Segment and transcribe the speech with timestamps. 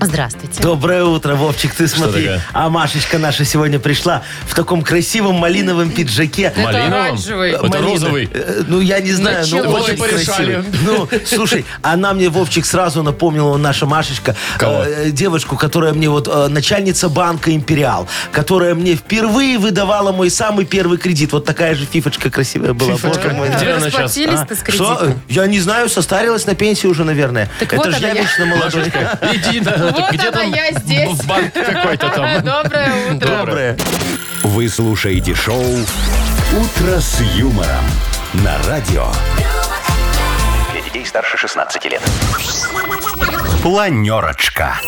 [0.00, 0.62] Здравствуйте.
[0.62, 2.22] Доброе утро, Вовчик, ты смотри.
[2.26, 2.40] такое?
[2.52, 6.42] А Машечка наша сегодня пришла в таком красивом малиновом пиджаке.
[6.44, 6.92] Это Малиновым?
[6.94, 7.50] оранжевый.
[7.52, 7.86] Это Малина.
[7.88, 8.30] розовый.
[8.32, 9.78] Э, Ну, я не знаю, но Начало.
[9.78, 10.52] очень Вот и порешали.
[10.54, 10.64] красивый.
[10.84, 14.84] Ну, слушай, она мне, Вовчик, сразу напомнила, наша Машечка, Кого?
[14.84, 20.64] э, девушку, которая мне вот, э, начальница банка «Империал», которая мне впервые выдавала мой самый
[20.64, 21.32] первый кредит.
[21.32, 22.92] Вот такая же фифочка красивая была.
[22.92, 23.22] Фифочка.
[23.24, 23.48] Боже мой.
[23.48, 23.94] Где она щас?
[24.16, 24.96] расплатились-то с А, Что?
[24.96, 25.22] кредитом?
[25.28, 27.50] Я не знаю, состарилась на пенсии уже, наверное.
[27.58, 28.22] Так Это вот же она я я.
[28.22, 28.80] вечно молодой.
[28.84, 29.62] Машечка, иди.
[29.90, 31.10] Да, Вот где она, там я здесь.
[31.10, 32.44] В банк какой-то там.
[32.44, 33.28] Доброе утро.
[33.28, 33.76] Доброе.
[34.42, 37.84] Вы слушаете шоу «Утро с юмором»
[38.34, 39.06] на радио.
[40.88, 42.00] Детей старше 16 лет.
[43.62, 44.80] Планерочка.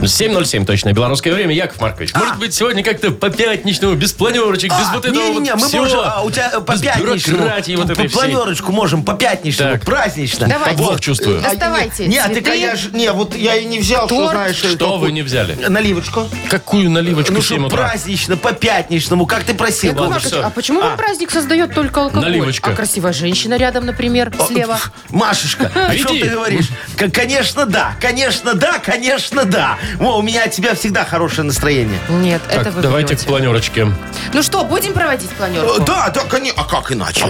[0.00, 1.54] 7.07 точно, белорусское время.
[1.54, 5.60] Яков Маркович, может быть, сегодня как-то по пятничному, без планерочек, без вот этого Не-не-не, вот
[5.62, 5.82] мы всего.
[5.82, 9.84] можем, а, у тебя э, по без пятничному, вот по планерочку можем, по пятничному, Так.
[9.84, 10.46] празднично.
[10.48, 10.78] Давайте.
[10.78, 11.40] Бог чувствую.
[11.40, 14.30] А, Доставайте Не, а ты, конечно, не, вот я и не взял, что Торт.
[14.30, 14.56] знаешь.
[14.56, 15.58] Что такую- вы не взяли?
[15.68, 16.28] Наливочку.
[16.48, 17.88] Какую наливочку Ну, в 7 что утра?
[17.88, 19.90] празднично, по пятничному, как ты просил.
[19.92, 22.22] Яков Маркович, а почему вам праздник создает только алкоголь?
[22.24, 22.70] Наливочка.
[22.70, 24.78] А красивая женщина рядом, например, слева.
[25.18, 26.20] Машечка, о чем Иди.
[26.22, 26.68] ты говоришь?
[26.96, 29.76] К- Конечно, да, конечно, да, конечно, да.
[29.96, 31.98] Во, у меня от тебя всегда хорошее настроение.
[32.08, 33.24] Нет, это Так, вы давайте врете.
[33.24, 33.88] к планерочке.
[34.32, 35.82] Ну что, будем проводить Э, планерку?
[35.84, 36.62] Да, да, конечно.
[36.62, 37.24] А как иначе?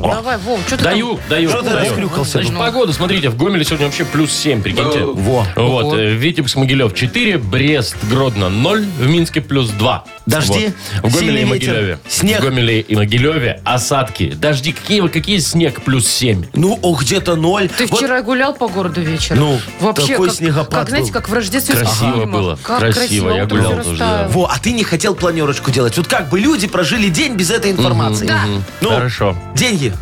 [0.00, 1.48] Давай, Вов, что ты Даю, даю.
[1.48, 1.78] Что ты даю.
[1.90, 2.32] расклюкался?
[2.32, 2.58] Значит, Ну.
[2.60, 5.00] погода, смотрите, в Гомеле сегодня вообще плюс 7, прикиньте.
[5.00, 5.46] Во.
[5.56, 10.04] Вот, э, Витебск, Могилев 4, Брест, Гродно 0, в Минске плюс 2.
[10.26, 11.10] Дожди, Вот.
[11.12, 11.98] В Гомеле сильный и ветер, Могилеве.
[12.08, 12.40] снег.
[12.40, 14.30] В Гомеле и Могилеве осадки.
[14.34, 14.72] Дожди.
[14.72, 16.43] Какие, вы- какие снег плюс 7?
[16.52, 17.68] Ну, о, где-то ноль.
[17.68, 19.40] Ты Вот вчера гулял по городу вечером?
[19.40, 21.20] Ну, Вообще, такой как, снегопад как, знаете, был.
[21.20, 22.30] как в рождественских Красиво фильмах.
[22.30, 24.28] было, Как красиво, я утром гулял тоже, да.
[24.30, 25.96] Во, а ты не хотел планерочку делать.
[25.96, 28.26] Вот как бы люди прожили день без этой информации.
[28.26, 28.40] Да.
[28.80, 29.36] Ну, Хорошо.
[29.54, 29.92] Деньги.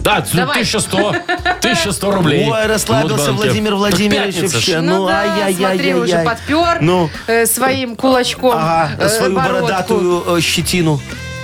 [0.00, 0.60] Да, Давай.
[0.62, 1.08] 1100.
[1.58, 2.48] 1100 рублей.
[2.48, 3.42] Ой, расслабился Мудбанке.
[3.46, 4.54] Владимир Владимирович пятница ж.
[4.54, 4.80] вообще.
[4.80, 7.10] Ну, Ну, да, смотри, уже подпер Ну.
[7.26, 9.54] э, своим кулачком Ага, э, свою бородку.
[9.66, 11.00] бородатую э, щетину.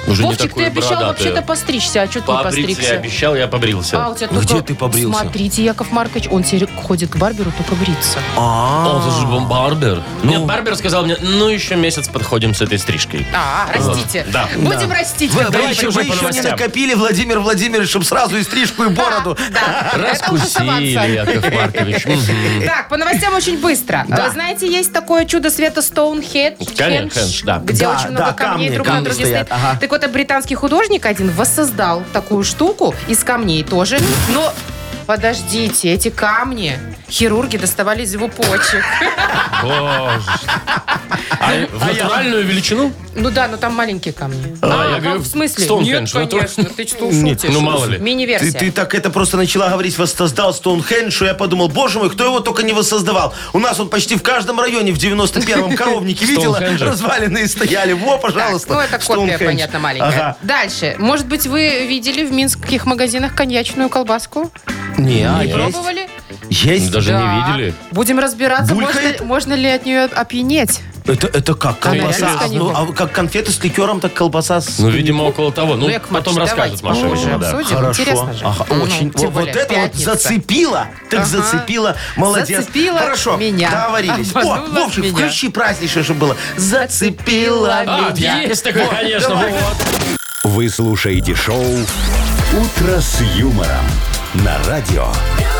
[0.07, 1.09] Уже не Вовчик, ты обещал бородатую.
[1.09, 2.95] вообще-то постричься, а что ты не Побриться я постригся?
[2.95, 4.05] обещал, я побрился.
[4.05, 5.19] А, у тебя Где только- ты побрился?
[5.21, 8.19] Смотрите, Яков Маркович, он теперь ходит к барберу только бриться.
[8.37, 10.03] А, Он же был барбер.
[10.23, 10.31] Ну.
[10.31, 13.27] Нет, барбер сказал мне, ну еще месяц подходим с этой стрижкой.
[13.35, 14.27] А, растите.
[14.33, 14.49] Да.
[14.57, 15.33] Будем растить.
[15.33, 16.51] Вы, еще, вы по еще не новостям.
[16.53, 19.37] накопили, Владимир Владимирович, чтобы сразу и стрижку, и бороду.
[19.53, 21.33] Да, это уже Раскусили, соваться.
[21.33, 22.05] Яков Маркович.
[22.15, 22.67] Мгм.
[22.67, 24.05] Так, по новостям очень быстро.
[24.09, 27.59] Вы знаете, есть такое чудо света Стоунхедж, Конечно, да.
[27.65, 29.63] где Да, очень да, много камней камни, друг на камни друге стоят, стоят.
[29.65, 29.79] ага.
[29.81, 33.99] Так а британский художник один воссоздал такую штуку из камней тоже.
[34.35, 34.53] Но
[35.07, 36.79] подождите, эти камни
[37.11, 38.85] хирурги доставали из его почек.
[39.63, 40.23] Боже.
[41.41, 42.93] А в натуральную величину?
[43.15, 44.57] Ну да, но там маленькие камни.
[44.63, 45.67] А, я а, говорю, в смысле?
[45.83, 46.65] Нет, конечно.
[46.65, 47.51] Ты что шутишь?
[47.53, 47.99] ну, мало ли.
[47.99, 48.59] Ты, Мини-версия.
[48.59, 52.41] ты так это просто начала говорить, воссоздал Стоунхендж, что я подумал, боже мой, кто его
[52.41, 53.35] только не воссоздавал.
[53.53, 56.87] У нас он почти в каждом районе в 91-м коровнике видела, Стоунхенджа.
[56.87, 57.93] разваленные стояли.
[57.93, 58.75] Во, пожалуйста.
[58.75, 59.45] Ну, это копия, Стоунхендж.
[59.45, 60.09] понятно, маленькая.
[60.09, 60.37] Ага.
[60.43, 60.97] Дальше.
[60.99, 64.51] Может быть, вы видели в минских магазинах коньячную колбаску?
[64.99, 65.55] Не, а Не есть?
[65.55, 66.09] пробовали?
[66.51, 66.91] Есть?
[66.91, 67.21] Даже Да.
[67.21, 67.75] не видели.
[67.91, 69.21] Будем разбираться, можно, Булькает?
[69.25, 70.81] можно ли от нее опьянеть.
[71.07, 71.79] Это, это как?
[71.81, 72.31] Колбаса?
[72.49, 74.79] с Ну, а как конфеты с ликером, так колбаса с...
[74.79, 75.75] Ну, видимо, около того.
[75.75, 77.51] Ну, Яков потом Маркович, расскажет давайте Маша, попозже видимо, да.
[77.51, 77.77] обсудим.
[77.77, 78.03] Хорошо.
[78.03, 78.45] Интересно же.
[78.47, 79.11] Ага, Ну, очень.
[79.11, 80.11] тем вот более, это пятница.
[80.11, 80.87] вот зацепило.
[81.11, 81.29] Так Ага.
[81.29, 81.97] зацепило.
[82.17, 82.59] Молодец.
[82.61, 83.37] Зацепило Хорошо.
[83.37, 83.71] меня.
[83.71, 84.35] Договорились.
[84.35, 85.13] О, Обманула Вовчик, меня.
[85.13, 86.37] включи праздничное, чтобы было.
[86.57, 88.41] Зацепило А, меня.
[88.43, 89.29] есть такое, конечно.
[89.29, 89.53] давай.
[89.53, 89.77] вот.
[90.45, 93.85] Вы слушаете шоу «Утро с юмором»
[94.43, 95.54] на радио.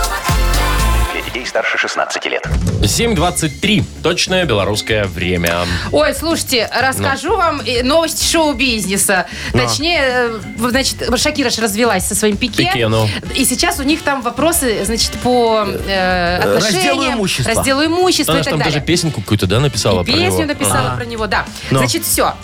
[1.55, 2.45] Старше 16 лет.
[2.83, 3.85] 7.23.
[4.03, 5.61] Точное белорусское время.
[5.93, 9.27] Ой, слушайте, расскажу вам э, новость шоу-бизнеса.
[9.53, 12.65] Точнее, э, значит, Шакира ж развелась со своим Пике.
[12.65, 13.09] Пике, ну.
[13.37, 16.59] И сейчас у них там вопросы, значит, по э, отношениям.
[16.99, 17.55] разделу имущества.
[17.55, 18.75] разделу имущества Она и же так там далее.
[18.75, 20.45] даже песенку какую-то, да, написала И про песню него?
[20.47, 20.97] написала Ага.
[20.97, 21.45] про него, да.
[21.71, 21.79] Но.
[21.79, 22.35] Значит, все.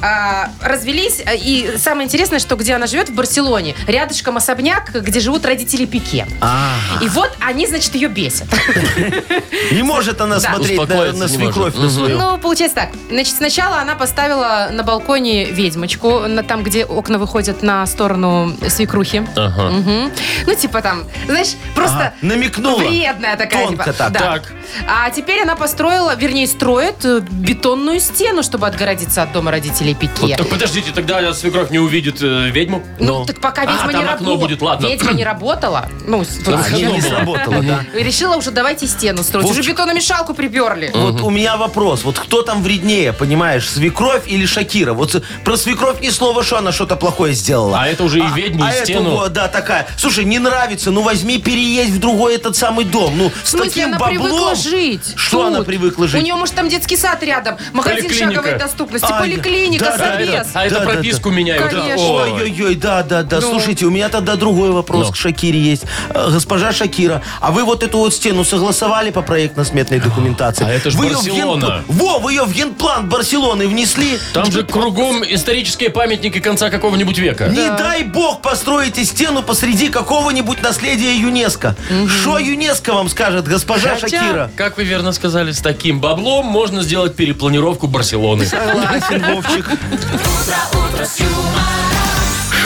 [0.63, 1.21] развелись.
[1.27, 5.85] а, И самое интересное, что где она живет, в Барселоне, рядышком особняк, где живут родители
[5.85, 6.29] Пике.
[6.41, 8.47] А, И вот они, значит, ее бесят.
[9.73, 12.19] Не может она смотреть на, свекровь на свою.
[12.19, 12.89] Ну, получается так.
[13.11, 19.27] Значит, сначала она поставила на балконе ведьмочку, на, там, где окна выходят на сторону свекрухи.
[19.37, 19.71] Ага.
[19.71, 20.11] Мгм.
[20.47, 22.79] Ну, типа там, знаешь, просто Ага, намекнула.
[22.79, 23.67] вредная такая.
[23.67, 24.13] Тонко типа, так.
[24.13, 24.19] да.
[24.19, 24.53] Так.
[24.89, 30.13] А теперь она построила, вернее, строит э, бетонную стену, чтобы отгородиться от дома родителей Пике.
[30.23, 32.83] Вот, так подождите, тогда свекровь не увидит э, ведьму?
[32.99, 34.37] Ну, так пока А, ведьма там не окно работала.
[34.37, 34.87] будет, ладно.
[34.87, 35.89] Ведьма не работала.
[36.07, 37.85] Ну, с- вот Не, сработало, да.
[37.99, 39.47] И решила уже давайте стену строить.
[39.47, 39.73] Уже Вовчик.
[39.75, 40.91] бетономешалку приперли.
[40.95, 42.05] Вот у меня вопрос.
[42.05, 44.93] Вот кто там вреднее, понимаешь, свекровь или Шакира?
[44.93, 47.81] Вот про свекровь ни слова, что она что-то плохое сделала.
[47.81, 49.11] А это уже и ведьму, а и эту стену.
[49.11, 49.87] вот, да, такая.
[49.97, 53.17] Слушай, не нравится, ну возьми, переедь в другой этот самый дом.
[53.17, 54.19] Ну, с В смысле, таким она баблом.
[54.23, 55.13] привыкла жить.
[55.17, 55.47] Что тут.
[55.55, 56.21] она привыкла жить?
[56.21, 60.21] У нее, может, там детский сад рядом, магазин шаговой доступности, А, поликлиника, да, да, А
[60.21, 61.37] это, а это Да, прописку да.
[61.37, 61.71] меняют.
[61.71, 62.03] Конечно.
[62.05, 63.41] Ой-ой-ой, да, да, да.
[63.41, 63.51] Ну.
[63.51, 65.13] Слушайте, у меня тогда другой вопрос Ну.
[65.13, 65.85] к Шакире есть.
[66.11, 68.45] Э, Госпожа Шакира, а вы вот эту вот стену
[68.81, 70.65] согласовали по проектно-сметной документации?
[70.67, 71.65] А это ж её в Барселона.
[71.65, 74.19] генпла- Во, вы ее в генплан Барселоны внесли?
[74.33, 77.49] Там же кругом исторические памятники конца какого-нибудь века.
[77.49, 81.77] Не дай бог построите стену посреди какого-нибудь наследия ЮНЕСКо.
[82.09, 84.51] Что ЮНЕСКо вам скажет, госпожа Хотя, Шакира?
[84.57, 88.47] как вы верно сказали, с таким баблом можно сделать перепланировку Барселоны.
[88.47, 89.67] Согласен, Вовчик.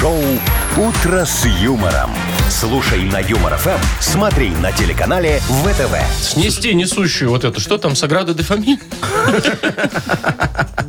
[0.01, 0.23] Шоу
[0.77, 2.11] «Утро с юмором».
[2.49, 5.95] Слушай на Юмор ФМ, смотри на телеканале ВТВ.
[6.21, 8.79] Снести несущую вот эту, что там, Саграда де Фамиль?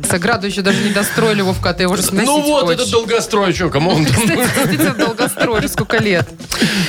[0.08, 2.80] Саграду еще даже не достроили, Вовка, а ты его уже сносить Ну вот, хочешь.
[2.80, 4.14] этот долгострой, что, кому он там?
[4.14, 6.28] Кстати, действительно долгострой, уже сколько лет.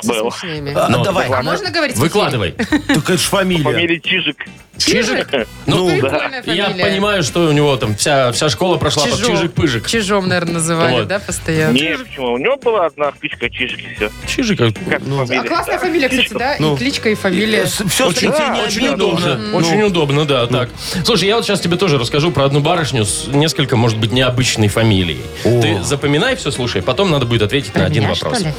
[0.06, 0.30] Был.
[0.32, 0.72] Смешными.
[0.74, 1.28] А, Ну, давай.
[1.28, 1.96] А можно говорить?
[1.96, 2.52] в Выкладывай.
[2.52, 3.64] Так это ж фамилия.
[3.64, 4.44] Фамилия Чижик.
[4.78, 5.28] Чижик?
[5.64, 6.84] Ну, Ну, Прикольная я фамилия.
[6.84, 9.18] понимаю, что у него там вся, вся школа прошла под.
[9.20, 9.88] Чижик-Пыжик.
[9.88, 11.08] Чижом, наверное, называли, Вот.
[11.08, 11.72] да, постоянно?
[11.72, 12.32] Не, почему?
[12.34, 14.10] У него была одна кличка Чижик и все.
[14.26, 14.60] Чижик.
[14.60, 15.40] а Как фамилия.
[15.40, 16.56] А классная фамилия, кстати, да?
[16.58, 16.74] Ну.
[16.74, 17.64] И кличка, и фамилия.
[17.64, 19.36] Все, Очень, очень удобно.
[19.36, 19.56] Ну.
[19.56, 20.68] Очень удобно, да, так.
[21.04, 24.68] Слушай, я вот сейчас тебе тоже расскажу про одну барышню с несколько, может быть, необычной
[24.68, 25.20] фамилией.
[25.42, 28.38] Ты запоминай все, слушай, потом надо будет ответить на один Меня, вопрос.
[28.40, 28.54] что ли?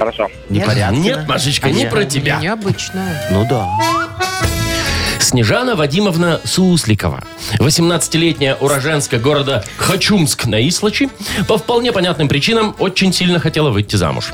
[0.00, 0.28] Хорошо.
[0.48, 1.28] Непорядки, Нет?
[1.28, 2.40] Машечка, не про тебя.
[2.40, 3.20] Необычная.
[3.30, 3.68] Ну да.
[5.30, 7.22] Снежана Вадимовна Сусликова,
[7.58, 11.08] 18-летняя уроженска города Хачумск на Ислачи,
[11.46, 14.32] по вполне понятным причинам очень сильно хотела выйти замуж.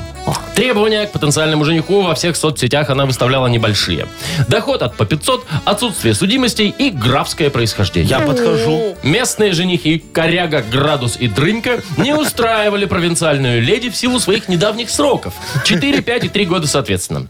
[0.55, 4.07] Требования к потенциальному жениху во всех соцсетях она выставляла небольшие.
[4.47, 8.09] Доход от по 500, отсутствие судимостей и графское происхождение.
[8.09, 8.97] Я подхожу.
[9.03, 15.35] Местные женихи Коряга, Градус и Дрынька не устраивали провинциальную леди в силу своих недавних сроков.
[15.63, 17.27] 4, 5 и 3 года соответственно.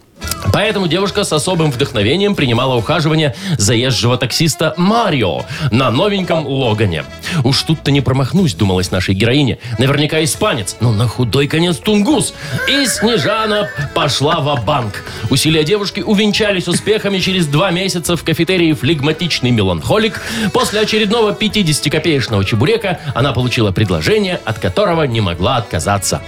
[0.53, 7.03] Поэтому девушка с особым вдохновением принимала ухаживание заезжего таксиста Марио на новеньком Логане.
[7.43, 9.59] Уж тут-то не промахнусь, думалась нашей героине.
[9.77, 12.33] Наверняка испанец, но на худой конец тунгус.
[12.67, 19.51] И Снежана пошла в банк Усилия девушки увенчались успехами через два месяца в кафетерии «Флегматичный
[19.51, 20.21] меланхолик».
[20.53, 26.21] После очередного 50-копеечного чебурека она получила предложение, от которого не могла отказаться.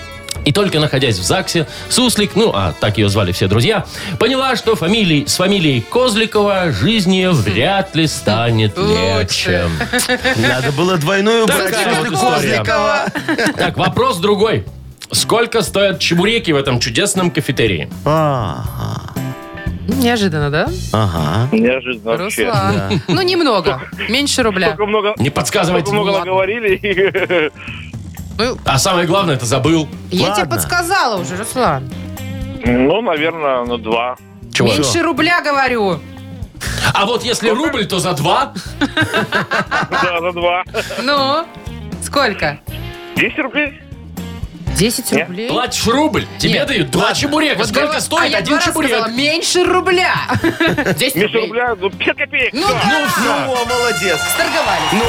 [0.49, 3.85] И только находясь в ЗАГСе, Суслик, ну, а так ее звали все друзья,
[4.17, 9.65] поняла, что фамилией, с фамилией Козликова жизнь ее вряд ли станет легче.
[10.37, 11.75] Надо было двойную брать.
[12.09, 13.05] Козликова.
[13.57, 14.65] Так, вопрос другой.
[15.11, 17.87] Сколько стоят чебуреки в этом чудесном кафетерии?
[18.03, 19.13] Ага.
[19.87, 20.67] Неожиданно, да?
[20.91, 21.55] Ага.
[21.55, 22.45] Неожиданно вообще.
[22.45, 23.01] Руслан.
[23.07, 23.83] Ну, немного.
[24.09, 24.69] Меньше рубля.
[24.69, 25.91] Столько много, Не подсказывайте.
[25.91, 27.49] столько много ладно.
[28.39, 29.87] Ну, А самое главное, это забыл.
[30.11, 30.55] я тебе Ладно.
[30.55, 31.89] подсказала уже, Руслан.
[32.65, 34.15] Ну, наверное, на два.
[34.53, 34.69] Чего?
[34.69, 35.99] Меньше рубля, говорю.
[36.93, 38.53] А вот если рубль, то за два.
[40.01, 40.63] Да, на два.
[41.03, 41.45] Ну,
[42.01, 42.59] сколько?
[43.17, 43.81] 10 рублей?
[44.79, 45.27] 10 Нет.
[45.27, 45.49] рублей?
[45.49, 46.67] Платишь рубль, тебе Нет.
[46.67, 47.57] дают два чебурека.
[47.59, 48.89] Вот Сколько говорю, стоит а я один раза чебурек?
[48.91, 50.13] сказала, меньше рубля.
[50.41, 51.41] 10 Меньше рублей.
[51.47, 52.53] рубля, ну, 5 копеек.
[52.53, 54.19] Ну да, Ну, о, молодец.
[54.33, 54.91] сторговались.
[54.93, 55.03] Ну,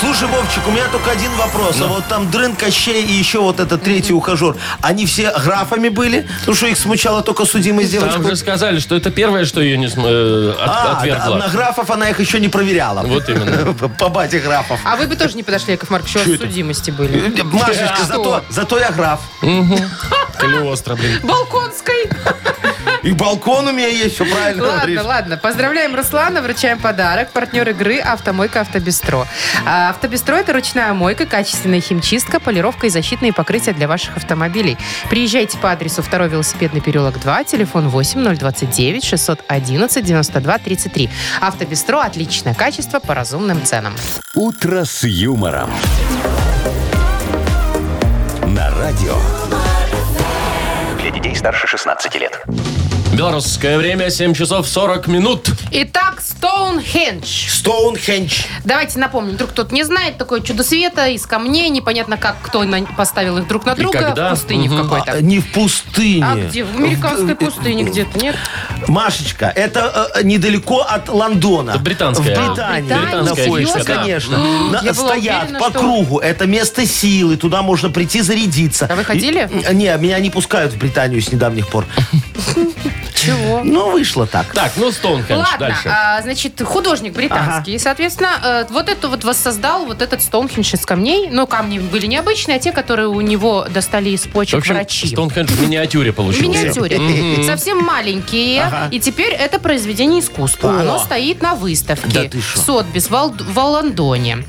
[0.00, 1.76] слушай, Вовчик, у меня только один вопрос.
[1.80, 6.28] А вот там Дрын, Кощей и еще вот этот третий ухажер, они все графами были?
[6.46, 8.22] Ну, что их смущала только судимость Там девочку?
[8.28, 11.36] же сказали, что это первое, что ее не см- э, от- А, отвергла.
[11.36, 13.00] на графов она их еще не проверяла.
[13.02, 13.72] Вот именно.
[13.98, 14.78] По бате графов.
[14.84, 17.32] А вы бы тоже не подошли, Яков Маркович, у вас судимости были.
[17.44, 18.04] Машечка,
[18.50, 19.05] зато я граф.
[20.38, 21.20] Калиостро, блин.
[21.22, 22.10] Балконской.
[23.02, 24.96] И балкон у меня есть, все правильно говоришь.
[24.96, 25.36] Ладно, ладно.
[25.36, 27.30] Поздравляем Руслана, вручаем подарок.
[27.30, 29.26] Партнер игры «Автомойка Автобестро».
[29.64, 34.76] А, Автобестро– это ручная мойка, качественная химчистка, полировка и защитные покрытия для ваших автомобилей.
[35.08, 41.10] Приезжайте по адресу 2 велосипедный переулок 2, телефон 8 029 611 92 33.
[41.40, 43.94] «Автобестро»– отличное качество по разумным ценам.
[44.34, 45.70] «Утро с юмором».
[48.56, 49.14] На радио.
[51.00, 52.42] Для детей старше 16 лет.
[53.12, 55.48] Белорусское время 7 часов 40 минут.
[55.70, 57.48] Итак, Стоунхендж.
[57.48, 58.42] Стоунхендж.
[58.64, 62.82] Давайте напомним, вдруг кто-то не знает, такое чудо света из камней, непонятно как, кто на-
[62.82, 64.28] поставил их друг на друга когда?
[64.28, 64.82] в пустыне в Мгм.
[64.82, 65.12] какой-то.
[65.12, 66.26] А, Не в пустыне.
[66.26, 66.64] А где?
[66.64, 68.36] В американской В- пустыне где-то, нет?
[68.88, 71.70] Машечка, это э, недалеко от Лондона.
[71.70, 72.36] Это британская.
[72.36, 73.96] В Британии британская фишка, да.
[74.02, 74.38] конечно.
[74.72, 76.18] На- Я была стоят уверена, по что- кругу.
[76.18, 77.36] Это место силы.
[77.36, 78.86] Туда можно прийти зарядиться.
[78.90, 79.48] А вы ходили?
[79.70, 81.84] И- не, меня не пускают в Британию с недавних пор.
[83.26, 83.60] Чего?
[83.64, 84.52] Ну, вышло так.
[84.52, 85.88] Так, ну Стоунхендж Ладно, дальше.
[85.88, 87.74] а, значит, художник британский.
[87.74, 91.28] И, соответственно, э, вот это вот воссоздал вот этот Стоунхендж из камней.
[91.30, 95.08] Но камни были необычные, а те, которые у него достали из В почек общем, врачи.
[95.08, 96.48] Стоунхендж в миниатюре В получился.
[96.48, 97.44] миниатюре.
[97.46, 98.70] Совсем маленькие.
[98.90, 100.80] И теперь это произведение искусства.
[100.80, 102.60] Оно стоит на выставке Да ты шо.
[102.60, 104.44] в Сотбис, в Ал- в Лондоне.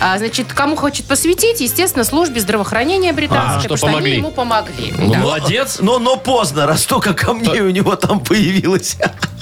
[0.00, 4.30] А, значит, кому хочет посвятить, естественно, службе здравоохранения британской, А, что потому что они ему
[4.30, 4.92] помогли.
[4.96, 5.18] Ну, Да.
[5.18, 5.78] молодец.
[5.80, 8.96] Но, но поздно, раз только камней у него там появилось.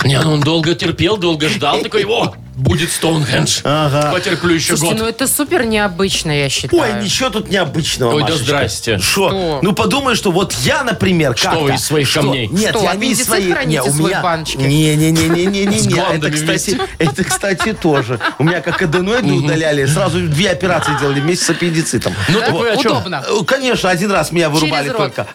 [0.04, 1.80] Не, ну он долго терпел, долго ждал.
[1.80, 3.60] Такой, о, будет Стоунхендж.
[3.64, 4.10] Ага.
[4.12, 5.14] Потерплю еще Слушайте, ну год.
[5.14, 6.82] это супер необычно, я считаю.
[6.82, 8.44] Ой, ничего тут необычного, Ой, да Машечка.
[8.44, 8.98] здрасте.
[8.98, 9.28] Шо?
[9.28, 9.58] Что?
[9.62, 11.64] Ну подумай, что вот я, например, Что как-то...
[11.64, 12.20] вы из своих Что?
[12.22, 12.48] камней?
[12.48, 13.52] Нет, Что, я не из аппендицит своих...
[13.54, 14.20] храните Не, у меня...
[14.20, 14.58] баночке?
[14.58, 15.76] С Не-не-не-не-не-не.
[15.78, 16.80] Это, гландами кстати, вместе.
[16.98, 18.18] это, кстати, тоже.
[18.38, 22.12] У меня как аденоиды удаляли, сразу две операции делали вместе с аппендицитом.
[22.28, 22.92] Ну, так вы о чем?
[22.92, 23.24] Удобно.
[23.26, 24.96] Э, Конечно, один раз меня вырубали рот.
[25.14, 25.26] только.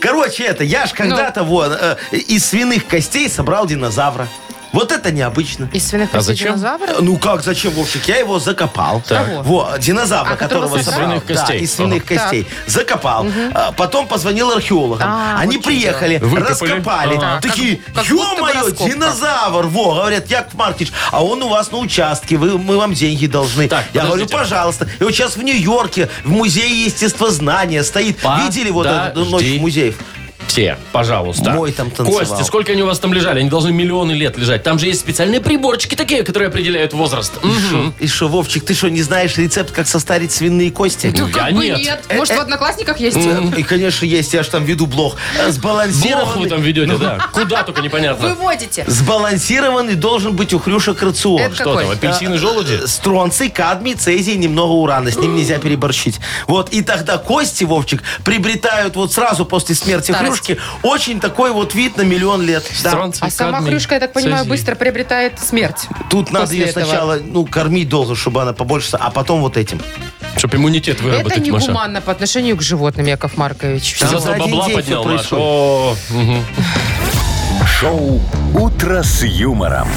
[0.00, 0.96] Короче, это, я ж Ну.
[0.96, 1.96] когда-то вот э,
[2.28, 4.28] из свиных костей собрал динозавра.
[4.74, 5.68] Вот это необычно.
[5.72, 6.48] Из свиных А костей зачем?
[6.56, 6.94] динозавра?
[7.00, 8.06] Ну как, зачем, Вовчик?
[8.08, 9.02] Я его закопал.
[9.08, 9.44] Так.
[9.44, 11.20] Вот, динозавра, А, которого которого собрал?
[11.20, 11.20] собрал.
[11.20, 11.58] Из свиных костей.
[11.58, 12.14] Да, из свиных Ага.
[12.20, 12.48] костей.
[12.66, 13.26] Закопал.
[13.54, 15.06] А, Потом позвонил археологам.
[15.08, 16.50] А, Они вот приехали, Выкопали.
[16.50, 17.16] раскопали.
[17.16, 17.40] Ага.
[17.40, 18.84] Такие, Как- как будто бы ё-моё, раскопка».
[18.92, 19.66] динозавр.
[19.68, 23.68] Во, говорят, Яков Маркович, а он у вас на участке, вы, мы вам деньги должны.
[23.68, 24.36] Так, Я говорю, подождите.
[24.36, 24.88] пожалуйста.
[24.98, 28.18] И вот сейчас в Нью-Йорке, в музее естествознания стоит.
[28.42, 29.58] Видели вот эту ночь Подожди.
[29.58, 29.98] в музеев?
[30.46, 31.50] Все, пожалуйста.
[31.50, 32.20] Мой там танцевал.
[32.20, 33.40] Кости, сколько они у вас там лежали?
[33.40, 34.62] Они должны миллионы лет лежать.
[34.62, 37.32] Там же есть специальные приборчики такие, которые определяют возраст.
[37.42, 37.94] Мгм.
[37.98, 41.12] И что, Вовчик, ты что, не знаешь рецепт, как состарить свиные кости?
[41.16, 41.78] Ну, Я как бы нет.
[41.78, 42.04] нет.
[42.14, 43.18] Может, в Одноклассниках есть?
[43.56, 45.16] И, конечно, есть, я же там веду блог.
[45.36, 47.18] Э, Блох вы Сбалансированный, там ведете, да.
[47.32, 48.28] Куда только непонятно.
[48.28, 48.84] Выводите.
[48.86, 51.40] сбалансированный должен быть у хрюшек рацион.
[51.40, 51.94] Это Что там, какой?
[51.94, 52.80] апельсины, желуди?
[52.82, 55.10] Э, Стронций, кадмий, цезий, немного урана.
[55.10, 56.20] С ним нельзя переборщить.
[56.46, 60.26] Вот, и тогда кости, Вовчик, приобретают вот сразу после смерти Старость.
[60.34, 62.64] Хрюшки очень такой вот вид на миллион лет.
[62.82, 63.10] Да.
[63.20, 65.86] А сама хрюшка, я так понимаю, быстро приобретает смерть.
[66.10, 66.84] Тут надо ее этого.
[66.84, 69.80] сначала, ну, кормить долго, чтобы она побольше, а потом вот этим.
[70.36, 71.66] Чтоб иммунитет Это выработать, Маша.
[71.66, 73.94] негуманно по отношению к животным, Яков Маркович.
[73.94, 74.18] Всё.
[74.18, 75.16] за бабла поднял, Маша.
[75.16, 75.44] происходит.
[75.44, 76.44] О, мгм.
[77.66, 78.20] Шоу
[78.54, 79.88] «Утро с юмором».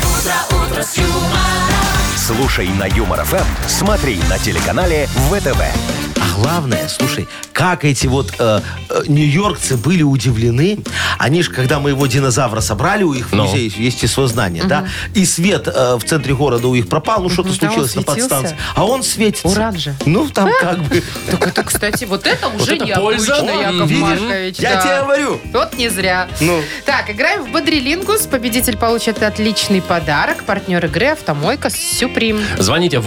[2.15, 6.06] Слушай на Юмор ФМ, смотри на телеканале ВТВ.
[6.35, 10.79] А главное, слушай, как эти вот э, э, нью-йоркцы были удивлены.
[11.17, 13.45] Они же, когда мы его динозавра собрали у их в Ну.
[13.45, 17.53] музее естествознания, да, и свет э, в центре города у них пропал, ну что-то Мгм,
[17.53, 18.29] он случилось на светился.
[18.29, 18.57] подстанции.
[18.75, 19.47] А он светится.
[19.47, 19.95] Уран же.
[20.05, 21.03] Ну, там как бы...
[21.29, 23.33] Так это, кстати, вот это уже это необычно, польза.
[23.35, 24.01] Яков Видишь?
[24.01, 24.55] Маркович.
[24.59, 24.81] Я да.
[24.81, 25.39] тебе говорю.
[25.53, 26.27] Вот не зря.
[26.41, 26.61] Ну.
[26.85, 28.21] Так, играем в Бодрилингус.
[28.27, 30.43] Победитель получит отличный подарок.
[30.43, 32.39] Партнер игры «Автомойка Сюприм».
[32.57, 32.99] Звоните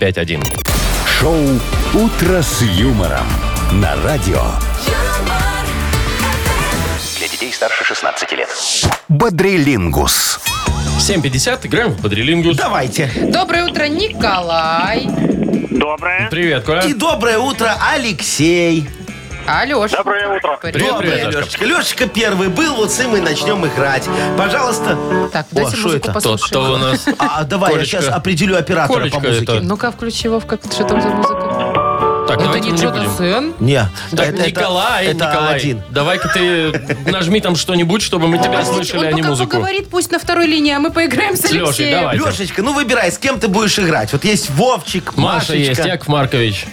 [0.00, 0.62] 8017-269-5151.
[1.06, 1.36] Шоу
[1.94, 3.26] «Утро с юмором»
[3.72, 4.42] на радио.
[7.18, 8.48] Для детей старше 16 лет.
[9.08, 10.40] Бодрилингус.
[10.98, 12.56] 7.50, играем в Бодрилингус.
[12.56, 13.10] Давайте.
[13.28, 15.06] Доброе утро, Николай.
[15.70, 16.28] Доброе.
[16.30, 16.82] Привет, Коля.
[16.82, 18.88] И доброе утро, Алексей.
[19.46, 19.96] Алеша.
[19.98, 20.58] Доброе утро.
[20.62, 21.34] Привет, Доброе, привет.
[21.34, 21.64] Лешечка.
[21.64, 24.08] Лешечка первый был, вот с ним мы начнем играть.
[24.38, 24.96] Пожалуйста.
[25.32, 26.20] Так, О, дайте музыку это?
[26.20, 27.04] Тот, кто у нас...
[27.18, 29.52] А, давай, я сейчас определю оператора Колечка по музыке.
[29.56, 29.60] это.
[29.60, 32.24] Ну-ка, включи, Вовка, что там за музыка?
[32.28, 33.16] Так, Это не будем.
[33.18, 33.54] Сен?
[33.58, 35.82] Не, Так, это- Николай, это Николай, один.
[35.90, 39.50] давай-ка ты нажми там что-нибудь, чтобы мы тебя слышали, а не музыку.
[39.50, 42.12] поговорит, пусть на второй линии, а мы поиграем с С Лешей, Алексеем.
[42.26, 44.12] Лешечка, ну выбирай, с кем ты будешь играть.
[44.12, 45.56] Вот есть Вовчик, Маша Машечка.
[45.56, 46.64] есть, Яков Маркович.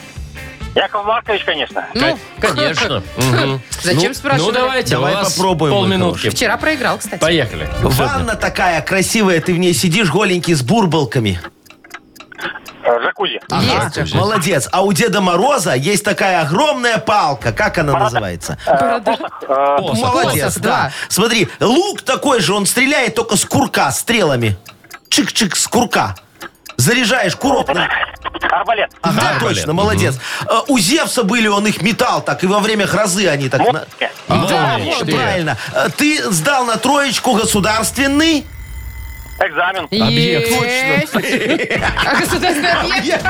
[0.79, 1.85] Яков Маркович, конечно.
[1.93, 3.03] Ну, Конечно.
[3.17, 3.61] Мгм.
[3.81, 4.45] Зачем Ну, спрашивали?
[4.45, 6.29] Ну, давайте, Давай у вас попробуем, мой полминутки.
[6.29, 7.19] Вчера проиграл, кстати.
[7.19, 7.67] Поехали.
[7.81, 11.39] Ванна такая красивая, ты в ней сидишь голенький с бурбалками.
[12.83, 13.41] Э, Джакузи.
[13.97, 14.15] Есть.
[14.15, 14.69] Молодец.
[14.71, 17.51] А у Деда Мороза есть такая огромная палка.
[17.51, 18.57] Как она называется?
[18.65, 19.17] Борода.
[19.41, 19.99] Э, Посох.
[19.99, 20.69] Молодец, посох, да.
[20.69, 20.91] да.
[21.09, 24.57] Смотри, лук такой же, он стреляет только с курка, стрелами.
[25.09, 26.15] Чик-чик, с курка.
[26.79, 27.67] Заряжаешь курок.
[27.73, 27.89] на-
[28.51, 28.89] Арбалет.
[29.01, 29.57] Ага, Арбалет.
[29.57, 30.15] точно, молодец.
[30.47, 33.59] А, У Зевса были, он их метал так, и во время грозы они так...
[33.59, 33.85] на-
[34.27, 34.49] Молния.
[34.49, 35.57] Да, вот, правильно.
[35.73, 38.45] А, Ты сдал на троечку государственный...
[39.41, 39.85] Экзамен.
[39.85, 40.49] Объект.
[40.49, 41.15] Есть.
[42.05, 43.25] А государственный объект?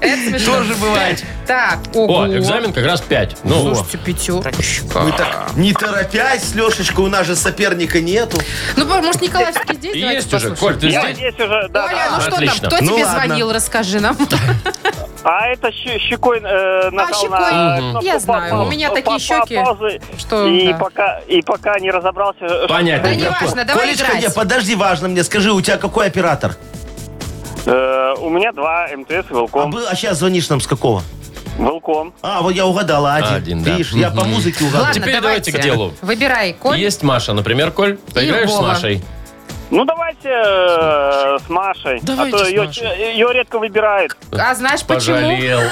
[0.00, 0.54] Это смешно.
[0.56, 1.24] Тоже бывает.
[1.46, 2.20] Так, ого.
[2.22, 3.36] О, экзамен как раз 5.
[3.44, 5.00] Ну, Слушайте, пятерочка.
[5.00, 8.38] Мы так, не торопясь, Лешечка, у нас же соперника нету.
[8.76, 9.92] Ну, может, Николай все-таки здесь?
[10.00, 10.50] Давайте есть уже.
[10.50, 10.56] послушаем.
[10.56, 11.16] Коль, ты Я здесь?
[11.18, 12.10] здесь уже, да, Оля, да.
[12.16, 12.68] ну что там, Отлично.
[12.68, 13.24] кто Ну тебе ладно.
[13.26, 14.16] звонил, расскажи нам.
[15.28, 17.40] А это щекой э, нажал щекой.
[17.40, 20.78] на кнопку Я знаю, па- у меня па- такие щеки, паузы, что, и, да.
[20.78, 22.46] пока, и пока не разобрался...
[22.48, 23.08] что- Понятно.
[23.08, 24.34] Да не важно, давай Колечка, играть.
[24.36, 26.54] подожди, важно мне, скажи, у тебя какой оператор?
[27.66, 29.70] Э, у меня два МТС и А, Велком.
[29.72, 31.02] был- а сейчас звонишь нам с какого?
[31.58, 32.14] Велком.
[32.22, 33.34] А, вот я угадала, один.
[33.34, 33.70] Один, да.
[33.72, 34.82] Видишь, я по музыке угадал.
[34.82, 35.92] Ладно, Теперь давайте к делу.
[36.02, 36.78] Выбирай, Коль.
[36.78, 37.96] Есть Маша, например, Коль.
[38.14, 38.68] Поиграешь с Вова.
[38.68, 39.02] Машей?
[39.70, 41.98] Ну, давайте э, с Машей.
[42.02, 43.12] Давайте а то с ее, Машей.
[43.14, 44.16] ее редко выбирает.
[44.32, 45.16] А знаешь почему?
[45.16, 45.60] Пожалел.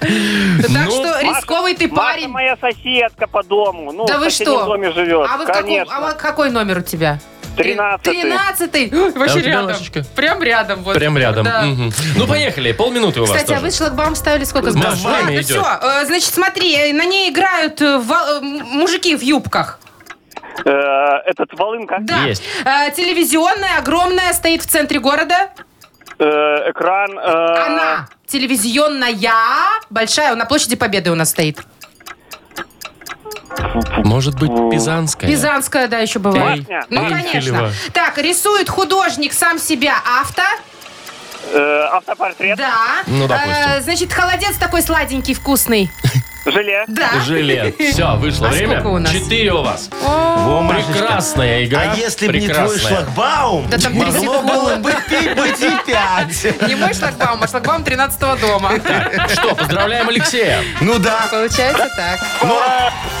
[0.00, 2.28] Так Ну, что рисковый ты Маша парень.
[2.28, 3.92] моя соседка по дому.
[3.92, 4.66] Ну, Да в вы соседнем что?
[4.66, 5.26] доме живет.
[5.30, 5.96] А вы в каком, Конечно.
[5.96, 7.18] а вот какой номер у тебя?
[7.56, 8.12] Тринадцатый.
[8.22, 8.90] Тринадцатый.
[8.92, 9.66] Ой, А Вообще тебя, рядом.
[9.72, 10.04] Машечка?
[10.14, 10.82] Прям рядом.
[10.84, 10.94] Вот.
[10.94, 11.44] Прям рядом.
[11.44, 11.62] Да.
[11.62, 11.92] Мгм.
[12.16, 12.72] Ну, поехали.
[12.72, 13.66] Полминуты у вас Кстати, а тоже.
[13.66, 14.70] вы шлагбаум ставили сколько?
[14.76, 15.44] Маш, Ладно, идет.
[15.46, 16.04] все.
[16.06, 19.80] Значит, смотри, э, на ней играют э, ва- э, мужики в юбках.
[20.64, 20.70] Э,
[21.26, 21.98] этот волынка.
[22.00, 22.24] Да.
[22.24, 22.42] Есть.
[22.64, 25.50] Э, Телевизионная, огромная, стоит в центре города.
[26.18, 27.18] Э, экран.
[27.18, 27.22] э,
[27.66, 29.14] Она телевизионная,
[29.90, 31.58] большая, на площади Победы у нас стоит.
[34.04, 35.28] Может быть, Пизанская?
[35.30, 36.60] Пизанская, да, еще бывает.
[36.60, 36.84] Башня.
[36.90, 37.70] Ну, конечно.
[37.92, 40.42] Так, рисует художник сам себя авто.
[41.52, 42.56] Э, автопортрет.
[42.58, 42.74] Да.
[43.06, 43.52] Ну, допустим.
[43.52, 45.90] Э, значит, холодец такой сладенький, вкусный.
[46.46, 46.84] Желе.
[46.88, 47.10] Да.
[47.26, 47.76] Жилет.
[47.78, 48.80] Все, вышло А время.
[48.80, 49.12] сколько у нас?
[49.12, 49.90] Четыре у вас.
[50.02, 51.92] О, Прекрасная игра.
[51.92, 52.88] А если бы не твой прекрасная.
[53.04, 54.52] шлагбаум, Да там могло секунды.
[54.54, 56.68] было бы пи- быть и пять.
[56.68, 58.70] Не мой шлагбаум, а шлагбаум 13 дома.
[59.30, 60.62] Что, поздравляем Алексея.
[60.80, 61.26] Ну да.
[61.30, 62.20] Получается так.
[62.42, 62.58] Ну,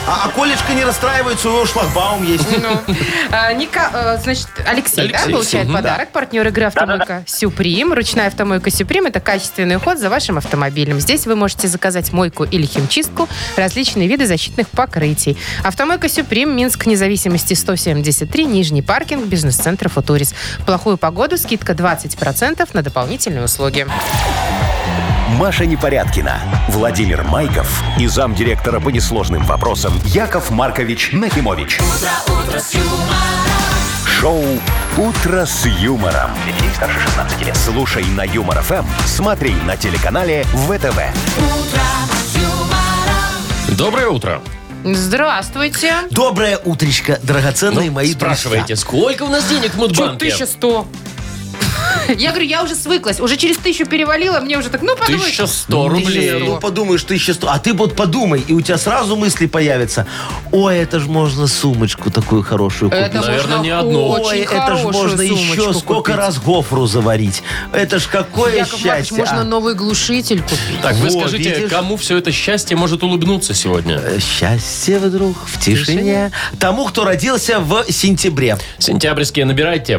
[0.08, 2.48] а, а Колечка не расстраивается, у него шлагбаум есть.
[2.58, 2.80] Ну,
[3.30, 6.08] а, Ника- э, значит, Алексей, да, Алексей, получает мгм, подарок.
[6.12, 7.92] Партнер игры «Автомойка Сюприм».
[7.92, 10.98] Ручная автомойка Сюприм– это качественный уход за вашим автомобилем.
[10.98, 15.36] Здесь вы можете заказать мойку или химчистку, различные виды защитных покрытий.
[15.62, 20.34] Автомойка Сюприм, Минск, независимости 173, Нижний паркинг, бизнес-центр «Футурис».
[20.58, 23.86] В плохую погоду скидка 20% на дополнительные услуги.
[25.36, 31.78] Маша Непорядкина, Владимир Майков и замдиректора по несложным вопросам Яков Маркович Нахимович.
[34.06, 34.42] Шоу
[34.96, 36.30] Утро с юмором.
[36.44, 37.56] Для детей старше 16 лет.
[37.56, 40.98] Слушай на юмор ФМ, смотри на телеканале ВТВ.
[43.76, 44.40] Доброе утро.
[44.84, 45.94] Здравствуйте.
[46.10, 48.76] Доброе утречко, драгоценные мои Ну, Спрашиваете, друзья.
[48.76, 50.26] сколько у нас денег в Мудбанке?
[50.28, 50.86] 1100?
[52.16, 53.20] Я говорю, я уже свыклась.
[53.20, 55.20] Уже через тысячу перевалила, мне уже так, ну, подумай.
[55.20, 56.32] 1100 рублей.
[56.40, 57.48] Ну, подумаешь, 1100.
[57.48, 60.06] А ты вот подумай, и у тебя сразу мысли появятся.
[60.52, 63.06] Ой, это же можно сумочку такую хорошую купить.
[63.06, 64.08] Это Наверное, можно не одну.
[64.08, 67.42] очень Ой, это же можно еще сколько раз гофру заварить.
[67.72, 69.16] Это ж какое Яков Маркович, счастье.
[69.18, 69.44] можно а.
[69.44, 70.80] новый глушитель купить.
[70.82, 71.70] Так, вы Во, скажите, видишь?
[71.70, 73.96] кому все это счастье может улыбнуться сегодня?
[74.02, 76.32] Э, Счастье вдруг в тишине.
[76.58, 78.58] Тому, кто родился в сентябре.
[78.78, 79.98] Сентябрьские набирайте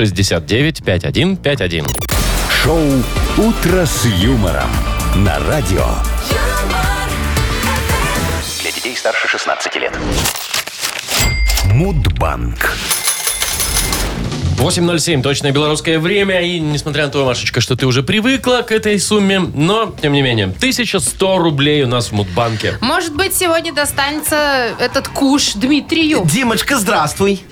[0.00, 1.86] 8017-269-5151.
[2.62, 2.80] Шоу
[3.36, 4.70] Утро с юмором
[5.16, 5.86] на радио.
[8.62, 9.92] Для детей старше 16 лет.
[11.66, 12.76] Мудбанк.
[14.56, 16.42] 8.07, точное белорусское время.
[16.42, 20.20] И несмотря на то, Машечка, что ты уже привыкла к этой сумме, но, тем не
[20.20, 22.76] менее, 1100 рублей у нас в Мудбанке.
[22.82, 26.22] Может быть, сегодня достанется этот куш Дмитрию.
[26.26, 27.42] Димочка, здравствуй.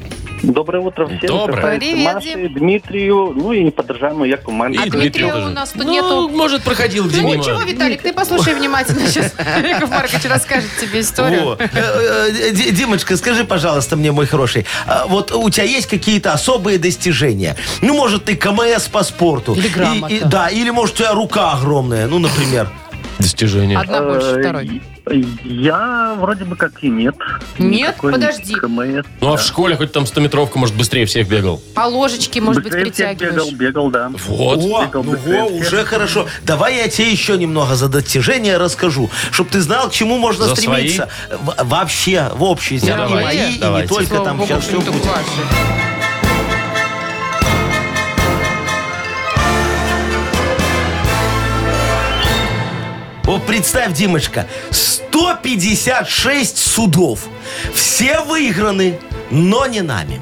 [0.42, 1.29] Доброе утро всем.
[1.29, 1.79] Доброе.
[1.79, 2.55] Привет, Маше, Дим.
[2.55, 4.90] Дмитрию, ну и неподражаемому А Марковичу.
[4.90, 6.29] Дмитрию Дмитрия у нас тут Ну, нету.
[6.29, 7.42] может, проходил где Ну мимо.
[7.42, 9.35] ничего, Виталик, ты послушай внимательно сейчас.
[9.68, 11.44] Яков Маркович расскажет тебе историю.
[11.44, 11.53] Во.
[11.55, 16.33] Э, э, Ди- Димочка, скажи, пожалуйста, мне, мой хороший, а вот у тебя есть какие-то
[16.33, 17.57] особые достижения?
[17.83, 19.55] Ну, может, ты КМС по спорту.
[19.55, 20.14] Или И- грамота.
[20.14, 22.68] и- Да, или, может, у тебя рука огромная, ну, например.
[23.18, 23.79] Достижение.
[23.79, 24.83] Одна больше второй.
[25.44, 27.14] Я вроде бы как и нет.
[27.58, 27.80] Нет?
[27.88, 28.54] Никакой Подожди.
[28.54, 29.04] КМС.
[29.20, 31.60] Ну, а в школе хоть там стометровку, может, быстрее всех бегал.
[31.74, 33.52] По ложечке, может быть, Быстрее бегал, притягиваешь.
[33.54, 34.10] бегал, да.
[34.26, 34.58] Вот.
[34.58, 35.66] О, бегал ну во, всех.
[35.66, 36.26] уже хорошо.
[36.44, 40.56] Давай я тебе еще немного за достижения расскажу, чтобы ты знал, к чему можно За
[40.56, 41.08] стремиться.
[41.30, 42.78] В- вообще, в общей.
[42.80, 43.88] Ну, и давайте, мои, и не давайте.
[43.88, 45.04] только Слава там богу, сейчас все будет.
[45.06, 45.88] ваши.
[53.28, 57.26] Вот представь, Димочка, 156 судов.
[57.74, 58.98] Все выиграны,
[59.30, 60.20] но не нами.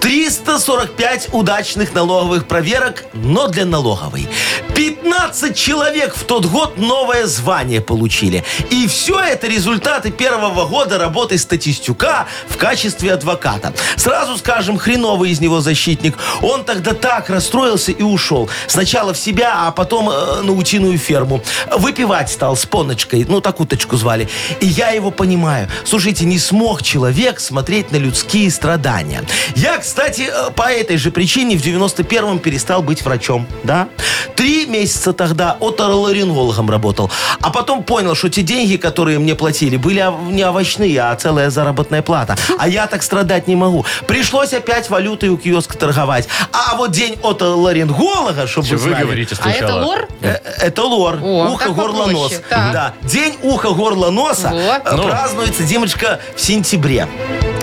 [0.00, 4.28] 345 удачных налоговых проверок, но для налоговой.
[4.74, 8.42] 15 человек в тот год новое звание получили.
[8.70, 13.72] И все это результаты первого года работы статистюка в качестве адвоката.
[13.96, 16.16] Сразу скажем, хреновый из него защитник.
[16.40, 18.48] Он тогда так расстроился и ушел.
[18.66, 21.42] Сначала в себя, а потом э, на утиную ферму.
[21.76, 23.24] Выпивать стал с поночкой.
[23.28, 24.28] Ну, так уточку звали.
[24.60, 25.68] И я его понимаю.
[25.84, 29.22] Слушайте, не смог человек смотреть на людские страдания.
[29.54, 33.46] Я, кстати, э, по этой же причине в 91-м перестал быть врачом.
[33.64, 33.88] Да?
[34.36, 37.10] Три месяца тогда оторларингологом работал.
[37.40, 42.02] А потом понял, что те деньги, которые мне платили, были не овощные, а целая заработная
[42.02, 42.36] плата.
[42.58, 43.84] А я так страдать не могу.
[44.06, 46.28] Пришлось опять валютой у киоска торговать.
[46.52, 49.84] А вот день оторларинголога, чтобы вы вы знали, говорите А это сначала?
[49.84, 50.08] лор?
[50.20, 51.18] Э, Это лор.
[51.22, 52.32] О, ухо, горло, нос.
[52.48, 52.72] Так.
[52.72, 52.94] Да.
[53.02, 54.82] День ухо, горло, носа Вот.
[54.84, 55.02] э, Ну.
[55.08, 57.06] празднуется, Димочка, в сентябре.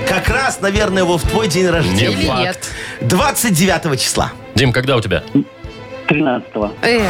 [0.09, 2.07] Как раз, наверное, его в твой день рождения.
[2.09, 2.39] Не Или факт.
[2.41, 2.59] нет?
[3.01, 4.31] 29 числа.
[4.55, 5.23] Дим, когда у тебя?
[6.07, 6.73] 13-го.
[6.81, 7.01] Э.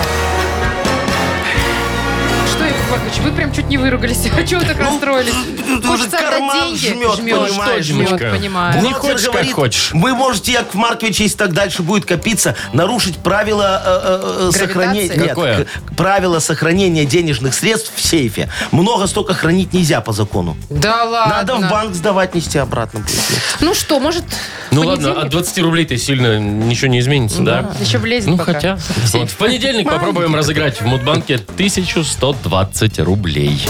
[2.90, 4.20] Маркович, вы прям чуть не выругались.
[4.40, 5.34] А чего вы так расстроились?
[5.68, 6.88] Ну, тут Хочется отдать карман деньги?
[6.88, 8.30] жмет, понимаешь, жмет, Димочка.
[8.32, 8.82] понимаю.
[8.82, 9.90] Не Бухгалтер хочешь, как хочешь.
[9.94, 14.60] Вы можете, Яков Маркович, если так дальше будет копиться, нарушить правила э, э, Гравитации?
[14.68, 15.28] сохранения...
[15.30, 15.68] Какое?
[15.98, 18.50] правила сохранения денежных средств в сейфе.
[18.72, 20.56] Много столько хранить нельзя по закону.
[20.70, 21.36] Да ладно.
[21.36, 23.20] Надо в банк сдавать, нести обратно будет.
[23.60, 24.24] Ну что, может,
[24.72, 25.26] Ну ладно, понедельник?
[25.26, 27.72] от 20 рублей-то сильно ничего не изменится, да?
[27.82, 28.54] Еще влезет Ну пока.
[28.54, 28.78] хотя.
[29.14, 33.68] Вот в понедельник попробуем разыграть в Мудбанке 1120 рублей.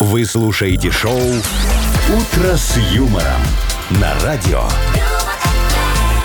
[0.00, 3.42] Вы слушаете шоу «Утро с юмором»
[3.90, 4.62] на радио.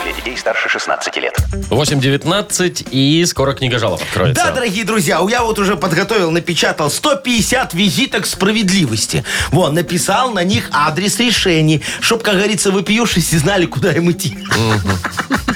[0.03, 1.38] Для детей старше 16 лет.
[1.69, 4.41] 8.19 и скоро книга жалоб откроется.
[4.41, 9.25] Да, дорогие друзья, я вот уже подготовил, напечатал 150 визиток справедливости.
[9.51, 14.38] Вот, написал на них адрес решений, чтоб, как говорится, выпьюшись и знали, куда им идти.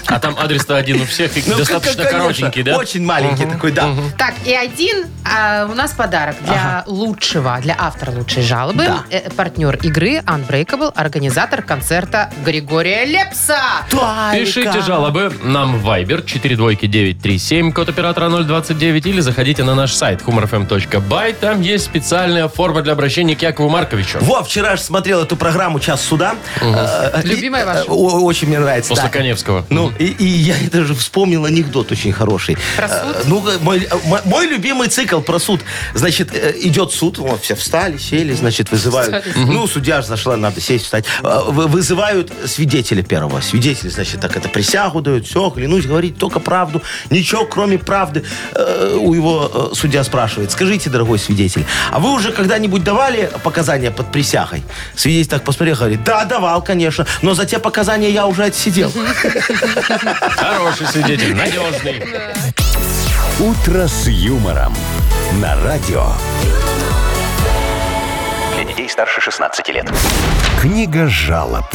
[0.07, 2.77] А там адрес-то один у всех и Ну, достаточно конечно, коротенький, да?
[2.77, 3.89] Очень маленький такой, да.
[4.17, 8.86] Так, и один а, у нас подарок для лучшего, для автора лучшей жалобы.
[8.86, 9.03] Да.
[9.10, 13.57] Э, партнер игры Unbreakable, организатор концерта Григория Лепса.
[13.89, 14.31] Толика.
[14.33, 21.33] Пишите жалобы нам в Viber 42937, код оператора 029, или заходите на наш сайт humorfm.by.
[21.39, 24.19] Там есть специальная форма для обращения к Якову Марковичу.
[24.21, 26.36] Во, вчера же смотрел эту программу «Час суда».
[26.62, 27.79] Э, и- Любимая ваша?
[27.88, 28.89] э, Очень мне нравится.
[28.89, 29.10] После да.
[29.10, 29.65] Коневского.
[29.69, 32.58] Ну, и, и я даже вспомнил анекдот очень хороший.
[32.76, 32.97] Про суд?
[33.15, 35.62] Э, Ну, мой, э, мой- мой любимый цикл про суд.
[35.93, 39.26] Значит, э, идет суд, вот, все встали, сели, значит, вызывают.
[39.36, 41.06] Ну, судья же зашла, надо сесть, встать.
[41.23, 43.41] Э, вы- Вызывают свидетеля первого.
[43.41, 46.82] Свидетель, значит, так это присягу дают, все, клянусь говорить только правду.
[47.10, 48.23] Ничего, кроме правды.
[48.54, 53.91] Э, У его э, судья спрашивает, скажите, дорогой свидетель, а вы уже когда-нибудь давали показания
[53.91, 54.63] под присягой?
[54.95, 58.91] Свидетель так посмотрел, говорит, да, давал, конечно, но за те показания я уже отсидел.
[60.38, 62.03] Хороший свидетель, надежный.
[63.39, 64.75] «Утро с юмором»
[65.34, 66.08] на радио.
[68.56, 69.91] Для детей старше 16 лет.
[70.62, 71.65] Книга жалоб.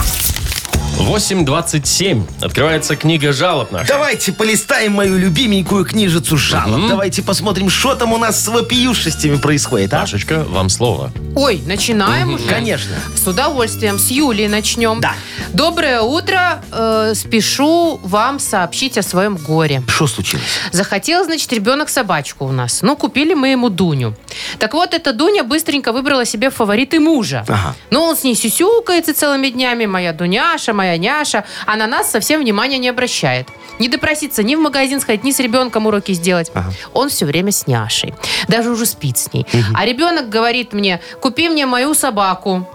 [1.02, 2.22] 8.27.
[2.44, 3.88] Открывается книга жалоб наша.
[3.88, 6.88] Давайте полистаем мою любименькую книжицу жалоб.
[6.88, 10.00] Давайте посмотрим, что там у нас с вопиюшестями происходит, а?
[10.00, 11.12] Машечка, вам слово.
[11.34, 12.44] Ой, начинаем уже?
[12.46, 12.94] Конечно.
[13.16, 13.98] С удовольствием.
[13.98, 15.00] С Юлии начнем.
[15.00, 15.14] Да.
[15.52, 16.62] Доброе утро.
[16.70, 19.82] Э, спешу вам сообщить о своем горе.
[19.88, 20.44] Что случилось?
[20.70, 22.80] Захотел, значит, ребенок собачку у нас.
[22.82, 24.14] Ну, купили мы ему Дуню.
[24.58, 27.44] Так вот, эта Дуня быстренько выбрала себе в фавориты мужа.
[27.48, 27.74] Ага.
[27.90, 29.86] Ну, он с ней сюсюкается целыми днями.
[29.86, 31.44] Моя Дуняша, моя няша.
[31.66, 33.48] А на нас совсем внимания не обращает.
[33.78, 36.52] Не допроситься ни в магазин сходить, ни с ребенком уроки сделать.
[36.92, 38.14] Он все время с няшей.
[38.48, 39.46] Даже уже спит с ней.
[39.74, 42.68] А ребенок говорит мне, купи мне мою собаку.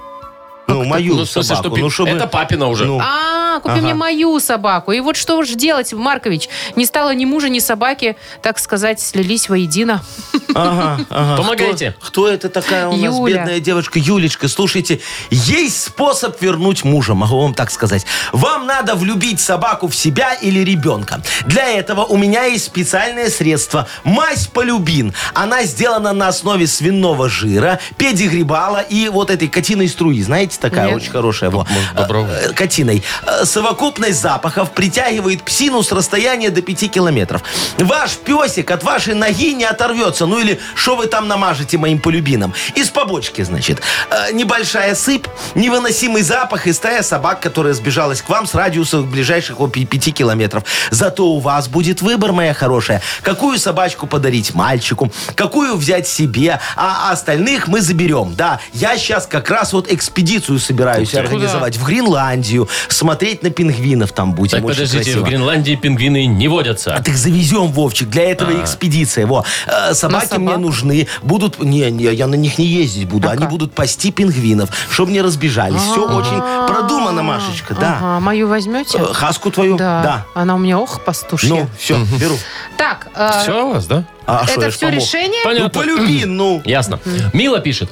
[0.67, 1.75] Ну, мою Ну, в смысле, собаку.
[1.75, 2.09] что ну, чтобы...
[2.11, 2.85] Это папина уже.
[2.85, 4.91] Ну, А, купи мне мою собаку.
[4.91, 6.49] И вот что же делать, Маркович?
[6.75, 10.03] Не стало ни мужа, ни собаки, так сказать, слились воедино.
[10.53, 11.37] Ага, ага.
[11.37, 11.95] Помогайте.
[11.99, 13.37] Кто, кто это такая у нас Юля.
[13.37, 13.99] бедная девочка?
[13.99, 14.99] Юлечка, слушайте,
[15.29, 18.05] есть способ вернуть мужа, могу вам так сказать.
[18.31, 21.21] Вам надо влюбить собаку в себя или ребенка.
[21.45, 23.87] Для этого у меня есть специальное средство.
[24.03, 25.13] Мазь полюбин.
[25.33, 30.21] Она сделана на основе свиного жира, педигрибала и вот этой котиной струи.
[30.21, 30.97] Знаете, такая Нет.
[30.97, 31.49] очень хорошая.
[31.49, 31.59] Во.
[31.69, 32.35] Может, попробуем?
[32.35, 33.03] Э, Котиной.
[33.25, 37.43] Э, Совокупность запахов притягивает псину с расстояния до 5 километров.
[37.77, 40.25] Ваш песик от вашей ноги не оторвется.
[40.25, 42.53] Ну или что вы там намажете моим полюбином?
[42.75, 43.81] Из побочки, значит.
[44.09, 49.57] Э, Небольшая сыпь, невыносимый запах и стая собак, которая сбежалась к вам с радиуса ближайших
[49.57, 50.63] 5 километров.
[50.91, 53.01] Зато у вас будет выбор, моя хорошая.
[53.21, 58.35] Какую собачку подарить мальчику, какую взять себе, а остальных мы заберем.
[58.35, 61.19] Да, я сейчас как раз вот экспедицию собираюсь Ух ты.
[61.19, 64.51] организовать в Гренландию, смотреть на пингвинов там будем.
[64.57, 65.23] Так, Очень подождите, красиво.
[65.23, 66.95] в Гренландии пингвины не водятся.
[66.95, 68.63] А так завезем, Вовчик, для этого А.
[68.63, 69.25] экспедиция.
[69.27, 69.43] Во.
[69.67, 70.39] Э, собаки собак?
[70.55, 71.07] мне нужны.
[71.21, 71.59] Будут.
[71.61, 73.27] Не, не, я на них не ездить буду.
[73.27, 75.81] А Они будут пасти пингвинов, чтобы не разбежались.
[75.81, 77.97] Все очень продумано, Машечка, да.
[77.97, 78.97] Ага, мою возьмете?
[78.99, 79.77] Э, Хаску твою?
[79.77, 80.01] Да.
[80.03, 80.25] Да.
[80.33, 81.49] Она у меня, ох, пастушья.
[81.49, 82.35] Ну, все, беру.
[82.77, 84.03] Так, э, Все у вас, да?
[84.25, 85.01] А шо, я это ж все помог?
[85.01, 85.39] решение?
[85.43, 85.69] Ну, Понятно.
[85.81, 86.61] полюби, ну.
[86.65, 86.99] Ясно.
[87.33, 87.89] Мила пишет.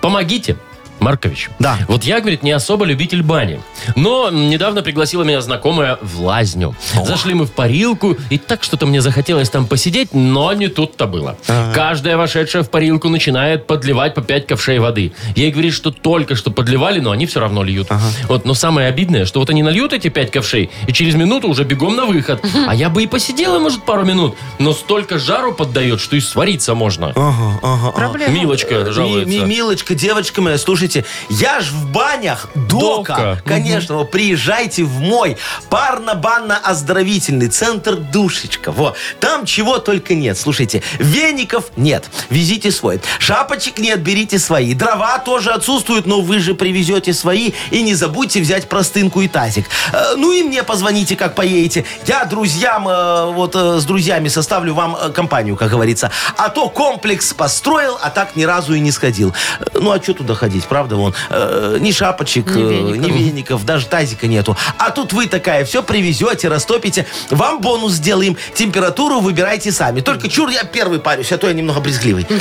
[0.00, 0.56] Помогите.
[1.00, 1.50] Маркович.
[1.58, 1.78] Да.
[1.88, 3.60] Вот я, говорит, не особо любитель бани.
[3.96, 6.74] Но недавно пригласила меня знакомая в лазню.
[7.04, 11.36] Зашли мы в парилку, и так что-то мне захотелось там посидеть, но не тут-то было.
[11.74, 15.12] Каждая вошедшая в парилку начинает подливать по 5 ковшей воды.
[15.36, 17.88] Ей говорит, что только что подливали, но они все равно льют.
[18.28, 21.64] Вот, но самое обидное, что вот они нальют эти 5 ковшей, и через минуту уже
[21.64, 22.44] бегом на выход.
[22.66, 26.74] А я бы и посидела, может, пару минут, но столько жару поддает, что и свариться
[26.74, 27.12] можно.
[27.14, 27.90] Ага, ага, ага.
[27.92, 28.32] Проблема.
[28.32, 29.30] Милочка Ми- жалуется.
[29.30, 30.58] ми- Милочка, девочка моя,
[30.88, 33.16] слушайте, я ж в банях Дока.
[33.16, 33.42] Дока.
[33.44, 35.36] Конечно, вот приезжайте в мой
[35.70, 38.72] парно-банно-оздоровительный центр Душечка.
[38.72, 38.94] Во.
[39.20, 40.38] Там чего только нет.
[40.38, 43.00] Слушайте, веников нет, везите свой.
[43.18, 44.74] Шапочек нет, берите свои.
[44.74, 47.52] Дрова тоже отсутствуют, но вы же привезете свои.
[47.70, 49.66] И не забудьте взять простынку и тазик.
[49.92, 51.84] Э, Ну и мне позвоните, как поедете.
[52.06, 56.10] Я друзьям, э, вот э, с друзьями составлю вам компанию, как говорится.
[56.36, 59.34] А то комплекс построил, а так ни разу и не сходил.
[59.74, 60.77] Ну а что туда ходить, правда?
[60.86, 63.10] Вон, э, ни шапочек, Ни э, веников.
[63.10, 64.56] ни веников, даже тазика нету.
[64.78, 67.06] А тут вы такая, все привезете, растопите.
[67.30, 68.36] Вам бонус сделаем.
[68.54, 70.00] Температуру выбирайте сами.
[70.00, 72.26] Только чур, я первый парюсь, а то я немного брезгливый.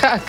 [0.00, 0.20] Так,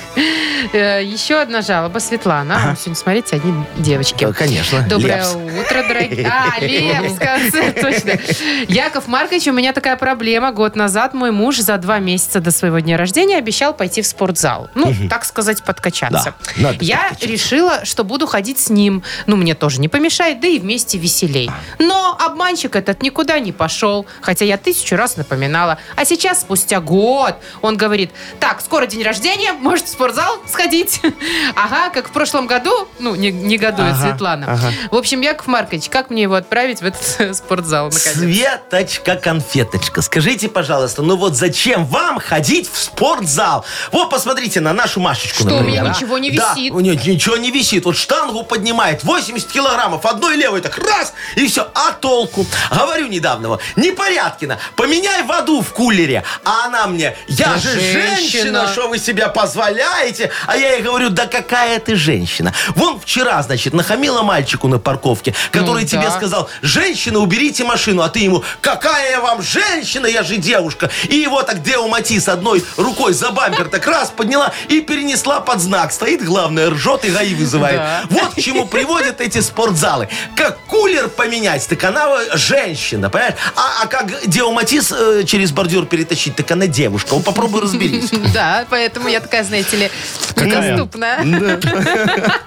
[0.73, 1.99] э, еще одна жалоба.
[1.99, 2.75] Светлана.
[2.79, 4.25] Сегодня, смотрите, одни девочки.
[4.25, 4.85] Э, Конечно.
[4.87, 5.35] Доброе Лепс.
[5.35, 6.27] утро, дорогие.
[6.31, 8.19] А, Лепс, точно.
[8.67, 10.51] Яков Маркович, у меня такая проблема.
[10.51, 14.69] Год назад мой муж за два месяца до своего дня рождения обещал пойти в спортзал.
[14.75, 16.33] Ну, так сказать, подкачаться.
[16.57, 19.03] Да, Я решила, что буду ходить с ним.
[19.25, 21.49] Ну, мне тоже не помешает, да и вместе веселей.
[21.79, 25.77] Но обманщик этот никуда не пошел, хотя я тысячу раз напоминала.
[25.95, 31.01] А сейчас, спустя год, он говорит, так, скоро день рождения, может в спортзал сходить?
[31.55, 34.45] Ага, как в прошлом году, ну, не, не годует Ага, Светлана.
[34.53, 34.71] ага.
[34.91, 38.13] В общем, Яков Маркович, как мне его отправить в этот спортзал, наконец?
[38.17, 43.65] Светочка, конфеточка, скажите, пожалуйста, ну вот зачем вам ходить в спортзал?
[43.91, 45.95] Вот посмотрите на нашу Машечку, Что, у например, меня а?
[45.95, 46.72] ничего не Да, висит?
[46.72, 47.85] у нее ничего не висит.
[47.85, 51.67] Вот штангу поднимает 80 килограммов, одной левой так раз, и все.
[51.73, 52.45] А толку?
[52.71, 56.23] Говорю недавно, Непорядкина, поменяй воду в кулере.
[56.43, 58.15] А она мне, я Да же женщина.
[58.17, 60.31] женщина, что вы себя позволяете?
[60.47, 62.53] А я ей говорю, да какая ты женщина?
[62.75, 66.11] Вон вчера, значит, нахамила мальчику на парковке, который Ну, тебе да.
[66.11, 70.89] сказал, женщина, уберите машину, а ты ему, какая я вам женщина, я же девушка.
[71.09, 75.59] И его так Део Матис одной рукой за бампер так раз подняла и перенесла под
[75.61, 75.91] знак.
[75.93, 77.77] Стоит, главное, ржет и ГАИ вызывает.
[77.77, 78.03] Да.
[78.09, 80.09] Вот к чему приводят эти спортзалы.
[80.35, 83.35] Как кулер поменять, так она э, женщина, понимаешь?
[83.55, 87.13] А, а как Део Матис э, через бордюр перетащить, так она девушка.
[87.15, 88.11] Вот попробуй разберись.
[88.33, 89.91] Да, поэтому я такая, знаете ли,
[90.35, 91.23] доступная.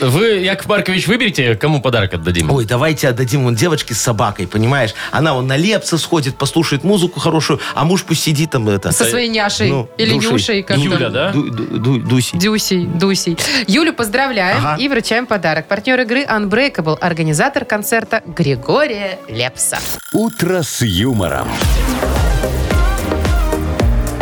[0.00, 2.50] Вы, Яков Маркович, выберите, кому подарок отдадим?
[2.50, 4.94] Ой, давайте отдадим вон девочке с собакой, понимаешь?
[5.10, 8.92] Она вон на лепса сходит, послушает музыку хорошую, а муж пусть сидит там это...
[8.92, 9.70] Со своей няшей.
[9.70, 10.30] ну, Или душей.
[10.32, 10.62] Нюшей.
[10.62, 11.12] как Юля, там.
[11.12, 11.32] да?
[11.32, 12.38] Ду- ду- ду- Дусей.
[12.38, 13.36] Дюсей, Дусей.
[13.66, 14.76] Юлю поздравляем Ага.
[14.82, 15.66] и вручаем подарок.
[15.66, 19.78] Партнер игры Unbreakable, организатор концерта Григория Лепса.
[20.12, 21.48] «Утро с юмором».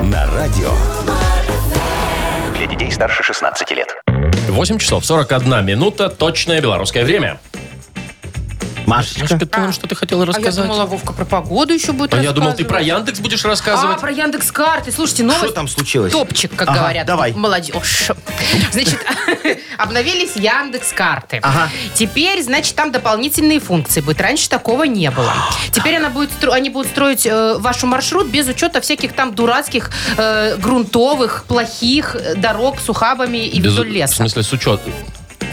[0.02, 0.70] На радио.
[2.94, 3.88] Старше 16 лет.
[4.06, 7.40] 8 часов 41 минута, точное белорусское время.
[8.86, 9.20] Машечка.
[9.22, 10.66] Машка, ты нам что-то хотела А я рассказать?
[10.66, 12.80] думала, Вовка про погоду еще будет А я думал, ты про.
[12.80, 14.00] Яндекс будешь А, рассказывать.
[14.00, 14.92] про Яндекс карты.
[14.92, 15.44] Слушайте, новость.
[15.44, 16.12] Что там случилось?
[16.12, 17.06] Топчик, как Ага, говорят.
[17.06, 17.32] давай.
[17.32, 18.10] Молодежь.
[18.72, 18.98] Значит,
[19.78, 21.40] обновились Яндекс карты.
[21.42, 21.68] Ага.
[21.94, 24.20] Теперь, значит, там дополнительные функции будут.
[24.20, 25.32] Раньше такого не было.
[25.72, 30.56] Теперь она будет, они будут строить э, вашу маршрут без учета всяких там дурацких, э,
[30.56, 34.14] грунтовых, плохих э, дорог с ухабами и Без- вдоль В леса.
[34.16, 34.92] смысле, с учетом.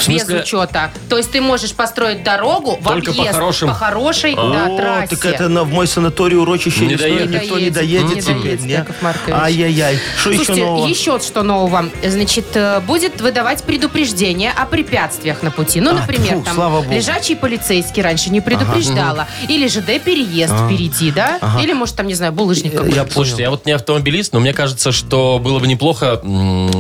[0.06, 0.92] В Без смысле, учета.
[1.10, 3.68] То есть ты можешь построить дорогу в Только по объезд хорошим.
[3.70, 5.16] по хорошей да, О, трассе.
[5.16, 8.60] так это на, в мой санаторий урочище Не лесное никто не Не доедет доедет, теперь,
[8.62, 8.86] не не?
[9.34, 10.00] Ай-яй-яй.
[10.20, 10.88] Что еще Слушайте, нового?
[10.88, 11.86] еще что нового.
[12.06, 15.82] Значит, э, будет выдавать предупреждение о препятствиях на пути.
[15.82, 19.28] Ну, А, например, тьфу, там лежачий полицейский раньше не предупреждала.
[19.48, 21.40] Или ЖД переезд впереди, да?
[21.62, 22.96] Или, может, там, не знаю, булыжник какой-то.
[22.96, 23.44] Я Слушайте, понял.
[23.46, 26.22] я вот не автомобилист, но мне кажется, что было бы неплохо,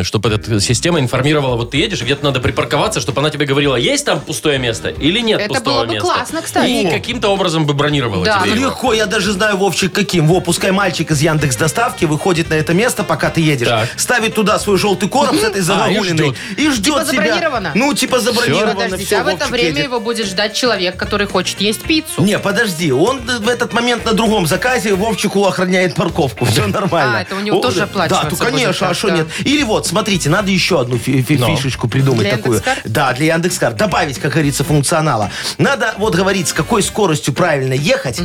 [0.04, 4.06] чтобы эта система информировала, вот ты едешь, где-то надо припарковаться, чтобы она тебе говорила, есть
[4.06, 6.08] там пустое место или нет Это пустого было бы места.
[6.08, 6.70] классно, кстати.
[6.70, 8.66] И каким-то образом бы бронировала Да, тебе ну, его.
[8.70, 10.28] Легко, я даже знаю, Вовчик, каким.
[10.28, 13.90] Во, пускай мальчик из Яндекс Доставки выходит на это место, пока ты едешь, Так.
[13.98, 16.36] ставит туда свой желтый короб с этой загогулиной ждет.
[16.58, 17.24] и ждет Типа тебя.
[17.24, 17.72] забронировано?
[17.76, 18.74] Ну, типа забронировано.
[18.76, 19.84] Подождите, всё, а в это Вовчик время едет.
[19.86, 22.22] его будет ждать человек, который хочет есть пиццу.
[22.24, 26.46] Не, подожди, он в этот момент на другом заказе Вовчику охраняет парковку.
[26.46, 27.18] Все нормально.
[27.20, 29.08] А, это у него О, тоже да, оплачиваться Да, то, будет конечно, так, а что
[29.10, 29.16] да.
[29.18, 29.28] нет?
[29.46, 31.56] Или вот, смотрите, надо еще одну фи- фи- Но.
[31.56, 32.56] фишечку придумать Для такую.
[32.58, 32.82] Яндекс.Карт?
[32.92, 33.76] Да, для Яндекс.Карт.
[33.76, 35.32] Добавить, как говорится, функционала.
[35.58, 38.20] Надо вот говорить, с какой скоростью правильно ехать,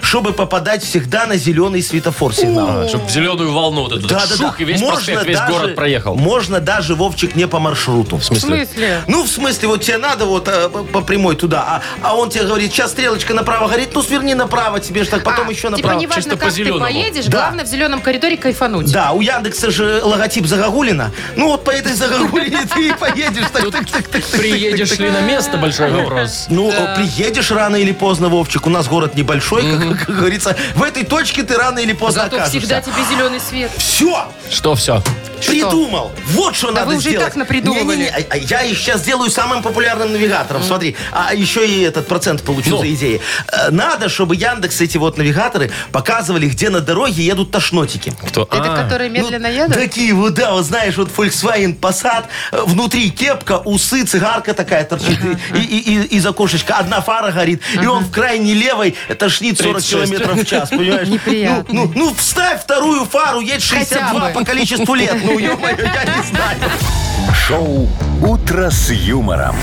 [0.00, 2.88] чтобы попадать всегда на зеленый светофор сигнал.
[2.88, 4.62] Чтобы в зеленую волну вот эту Да, да, шух, да.
[4.62, 6.14] и весь проспект, весь даже- город проехал.
[6.16, 8.16] Можно даже, Вовчик, не по маршруту.
[8.16, 8.66] В В смысле?
[8.66, 9.02] смысле?
[9.06, 12.30] Ну, в смысле, вот тебе надо вот э, по по прямой туда, а, а он
[12.30, 15.62] тебе говорит, сейчас стрелочка направо горит, ну, сверни направо, тебе же так потом А, еще
[15.68, 16.00] Типа направо.
[16.00, 16.84] неважно, чисто по как ты зеленому.
[16.84, 17.38] поедешь, Да.
[17.38, 18.90] главное в зеленом коридоре кайфануть.
[18.92, 21.10] Да, у Яндекса же логотип Загогулина.
[21.36, 23.46] Ну, вот по этой Загогулине ты и поедешь.
[23.52, 26.46] Так, так, так, так, Приедешь ли на место, большой вопрос.
[26.48, 28.66] Ну, приедешь рано или поздно, Вовчик.
[28.66, 30.56] У нас город небольшой, как, как говорится.
[30.74, 32.58] В этой точке ты рано или поздно Зато окажешься.
[32.60, 33.70] всегда тебе зеленый свет.
[33.76, 34.26] Все!
[34.50, 35.02] Что все?
[35.46, 36.12] Придумал.
[36.28, 37.26] Вот что Да надо вы уже и сделать.
[37.28, 37.96] так напридумывали.
[37.96, 40.62] Не-не-не, а- а Я их сейчас сделаю самым популярным навигатором.
[40.62, 42.78] Смотри, а еще и этот процент получу Ну.
[42.78, 43.20] за идеи.
[43.52, 48.12] Э, Надо, чтобы Яндекс эти вот навигаторы показывали, где на дороге едут тошнотики.
[48.28, 48.42] Кто?
[48.42, 49.74] Это А, которые медленно Ну, едут?
[49.74, 55.18] Такие вот, да, вот знаешь, вот Volkswagen Passat, э, внутри кепка, усы, цигарка такая торчит,
[55.54, 59.74] и, и- и- из окошечка одна фара горит, и он в крайней левой тошнит 40
[59.82, 59.90] 36.
[60.10, 61.08] километров в час, понимаешь?
[61.08, 61.62] Неприятно.
[61.72, 64.32] Ну, ну, ну, вставь вторую фару, едь 62 Хотя бы.
[64.40, 65.16] по количеству лет.
[65.24, 66.58] Ну, ё-моё, я не знаю.
[67.34, 67.88] Шоу
[68.22, 69.56] «Утро с юмором».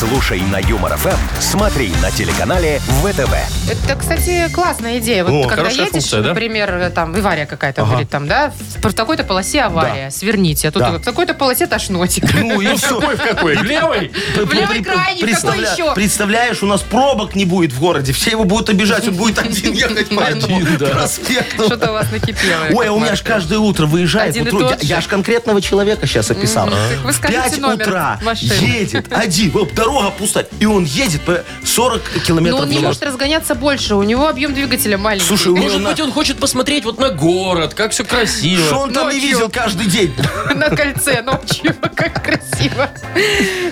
[0.00, 1.10] Слушай на Юмор ФМ,
[1.40, 3.34] смотри на телеканале ВТВ.
[3.70, 5.24] Это, кстати, классная идея.
[5.26, 6.28] Вот О, когда едешь, функция, да?
[6.30, 8.50] например, там авария какая-то, говорит, там, да,
[8.82, 10.90] в, такой-то полосе авария, сверните, а тут Да.
[10.92, 12.24] в такой-то полосе тошнотик.
[12.32, 12.98] Ну, и все.
[12.98, 13.56] Какой в какой?
[13.56, 14.10] В левой?
[14.36, 15.92] В левой крайней, какой еще?
[15.94, 18.14] Представляешь, у нас пробок не будет в городе.
[18.14, 20.86] Все его будут обижать, он будет один ехать по этому Один, да.
[20.86, 21.64] проспекту.
[21.64, 22.68] Что-то у вас накипело.
[22.72, 23.26] Ой, а у меня ж Маркович.
[23.26, 24.34] каждое утро выезжает.
[24.82, 25.08] Я, же?
[25.08, 26.70] конкретного человека сейчас описал.
[27.04, 29.50] В скажите 5 номер утра едет один,
[29.90, 32.82] дорога пустая, и он едет по 40 Но километров он не час.
[32.84, 35.26] может разгоняться больше, у него объем двигателя маленький.
[35.26, 38.64] Слушай, у него Может на- быть, он хочет посмотреть вот на город, как все красиво.
[38.64, 39.28] Что он там не Ночью.
[39.30, 40.14] видел каждый день?
[40.54, 41.74] на кольце ночью.
[41.94, 42.88] Как красиво.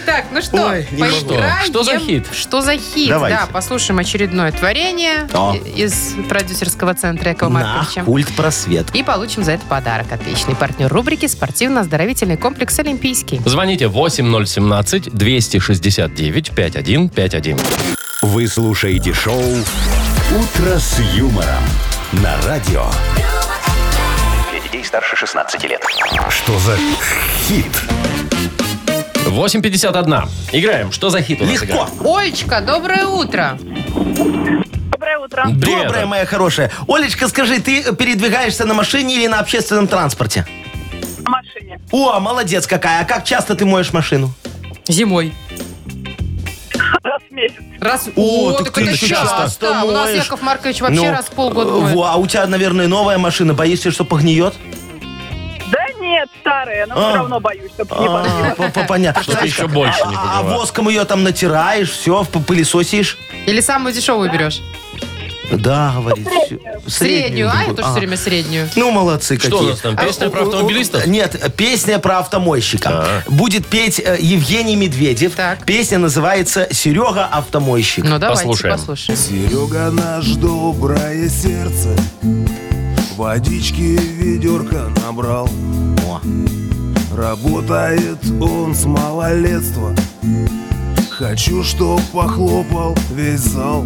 [0.07, 1.13] Так, ну что, Ой, не могу.
[1.27, 1.67] поиграем.
[1.67, 2.27] Что за хит?
[2.33, 3.09] Что за хит?
[3.09, 3.39] Давайте.
[3.39, 5.29] Да, послушаем очередное творение
[5.75, 8.03] и- из продюсерского центра Якова На Марковича.
[8.05, 8.87] культ просвет.
[8.95, 10.11] И получим за это подарок.
[10.13, 13.41] Отличный партнер рубрики «Спортивно-оздоровительный комплекс Олимпийский».
[13.45, 13.89] Звоните
[16.15, 17.61] 8017-269-5151.
[18.23, 21.63] Вы слушаете шоу «Утро с юмором»
[22.13, 22.85] на радио.
[24.51, 25.83] Для детей старше 16 лет.
[26.31, 26.77] Что за
[27.47, 27.67] хит?
[29.27, 30.29] 8.51.
[30.53, 30.91] Играем.
[30.93, 31.67] Что за хит у нас Легко.
[31.67, 31.91] играет?
[32.05, 33.59] Олечка, доброе утро.
[34.91, 35.45] Доброе утро.
[35.45, 35.85] Привет.
[35.85, 36.71] Добрая моя хорошая.
[36.89, 40.47] Олечка, скажи, ты передвигаешься на машине или на общественном транспорте?
[41.21, 41.79] На машине.
[41.93, 43.03] О, молодец какая.
[43.03, 44.33] А как часто ты моешь машину?
[44.89, 45.33] Зимой.
[47.03, 47.57] Раз в месяц.
[47.81, 48.09] Раз...
[48.17, 49.37] О, О, так так ты это часто.
[49.43, 50.25] часто У нас моешь.
[50.25, 51.95] Яков Маркович вообще Ну, раз в полгода э, моет.
[51.97, 53.55] во, А у тебя, наверное, новая машина.
[53.55, 54.55] Боишься, что погниет?
[55.71, 57.09] Да нет, старая, но А.
[57.11, 58.55] все равно боюсь, чтобы не А, подбила.
[58.57, 59.23] по- по- Понятно.
[59.23, 59.73] Чтобы Знаешь еще как?
[59.73, 63.19] больше не А- А воском ее там натираешь, все, пылесосишь?
[63.47, 64.61] Или самую дешевую берешь?
[65.53, 66.29] Да, говорит.
[66.47, 66.59] всё.
[66.87, 67.51] Среднюю.
[67.51, 67.91] А, я тоже Ага.
[67.91, 68.69] все время среднюю.
[68.77, 69.67] Ну, молодцы Что какие.
[69.67, 71.07] у нас там, песня А, про у- у- автомобилистов?
[71.07, 73.23] Нет, песня про автомойщика.
[73.29, 75.35] Будет петь э, Евгений Медведев.
[75.35, 75.65] Так.
[75.65, 78.05] Песня называется «Серега автомойщик».
[78.05, 78.77] Ну, давайте Послушаем.
[78.77, 79.19] послушаем.
[79.19, 81.97] Серега наш доброе сердце
[83.17, 85.49] Водички ведерко набрал
[86.07, 86.21] О.
[87.17, 89.95] Работает он с малолетства
[91.11, 93.85] Хочу, чтоб похлопал весь зал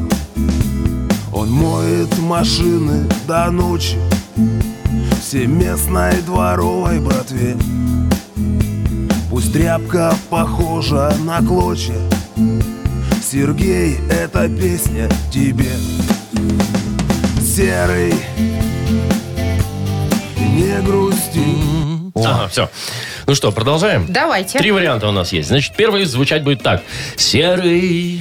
[1.33, 3.97] Он моет машины до ночи
[5.21, 7.57] Всем местной дворовой братве
[9.31, 11.97] Пусть тряпка похожа на клочья
[13.23, 15.73] Сергей, эта песня тебе
[17.41, 18.15] Серый,
[20.37, 22.71] не грусти Ага, все.
[23.27, 24.07] Ну что, продолжаем?
[24.09, 24.59] Давайте.
[24.59, 25.49] Три варианта у нас есть.
[25.49, 26.83] Значит, первый звучать будет так.
[27.17, 28.21] Серый,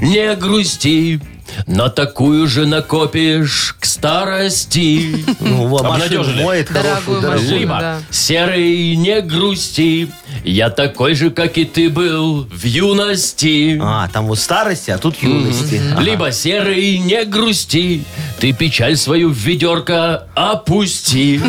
[0.00, 1.20] не грусти,
[1.66, 5.24] на такую же накопишь к старости.
[5.40, 6.42] Ну, вот, машину Обнадежили.
[6.44, 7.42] моет Дорогую хорошую, дорогую.
[7.44, 7.58] машину.
[7.60, 7.98] Либо да.
[8.10, 10.10] серый, не грусти,
[10.44, 13.78] я такой же, как и ты был в юности.
[13.82, 15.80] А, там вот старости, а тут юности.
[15.92, 16.02] Ага.
[16.02, 18.04] Либо серый, не грусти,
[18.42, 21.38] ты печаль свою в ведерко опусти.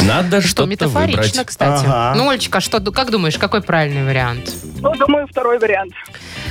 [0.00, 1.46] Надо Что что-то метафорично, выбрать.
[1.46, 1.84] кстати.
[1.84, 2.14] Ага.
[2.16, 4.54] Ну, Олечка, что, как думаешь, какой правильный вариант?
[4.80, 5.94] Ну, думаю, второй вариант.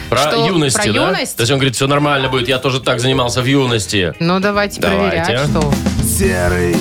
[0.10, 1.08] Про Что, юности, про да?
[1.12, 1.38] юность?
[1.38, 4.14] То есть он говорит, все нормально будет, я тоже так занимался в юности.
[4.20, 5.24] Ну, давайте, Давайте.
[5.24, 5.74] проверять, что...
[6.04, 6.76] Серый,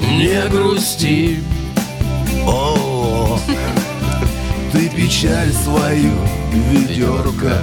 [0.00, 1.38] Не грусти.
[2.44, 3.38] О,
[4.72, 6.10] ты печаль свою
[6.54, 7.58] ведерко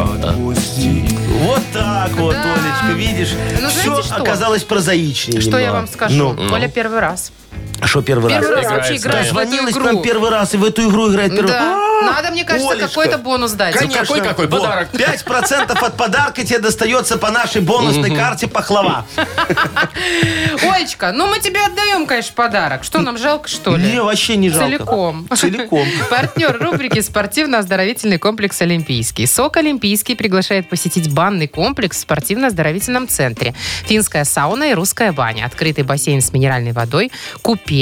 [0.00, 1.04] отпусти
[1.42, 2.54] Вот так вот, Да.
[2.54, 3.34] Олечка, видишь?
[3.60, 4.16] Ну, Все знаете что?
[4.16, 5.76] оказалось прозаичнее Что я немного.
[5.76, 6.32] вам скажу?
[6.38, 7.32] Ну, Оля первый раз.
[7.86, 8.40] Что первый раз?
[8.44, 9.82] Первый раз Играет вообще играет в эту игру.
[9.84, 11.84] прям первый раз и в эту игру играет первый Да.
[12.02, 12.88] А, Надо, мне кажется, Олечка.
[12.88, 13.74] какой-то бонус дать.
[13.74, 14.02] Конечно.
[14.02, 14.46] какой-какой?
[14.48, 14.88] Вот, Подарок.
[14.92, 19.06] 5% от подарка тебе достается по нашей бонусной карте пахлава.
[20.62, 22.84] Олечка, ну мы тебе отдаем, конечно, подарок.
[22.84, 23.92] Что, нам жалко, что ли?
[23.92, 24.66] Не, вообще не жалко.
[24.66, 25.28] Целиком.
[25.34, 25.86] Целиком.
[26.10, 29.26] Партнер рубрики «Спортивно-оздоровительный комплекс Олимпийский».
[29.26, 33.54] СОК Олимпийский приглашает посетить банный комплекс в спортивно-оздоровительном центре.
[33.86, 35.46] Финская сауна и русская баня.
[35.46, 37.12] Открытый бассейн с минеральной водой.
[37.42, 37.73] Купель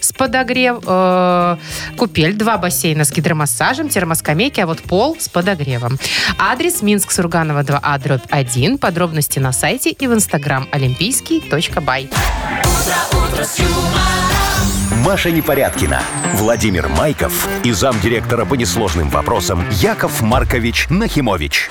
[0.00, 0.78] с подогрев...
[0.86, 1.56] э,
[1.96, 2.34] купель.
[2.34, 5.98] Два бассейна с гидромассажем, термоскамейки, а вот пол с подогревом.
[6.38, 8.78] Адрес Минск, Сурганова 2А, дробь 1.
[8.78, 12.10] Подробности на сайте и в инстаграм олимпийский.бай.
[15.04, 16.02] Маша Непорядкина,
[16.34, 21.70] Владимир Майков и замдиректора по несложным вопросам Яков Маркович Нахимович.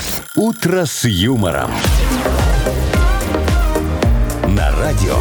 [0.49, 1.73] «Утро с юмором».
[4.47, 5.17] На радио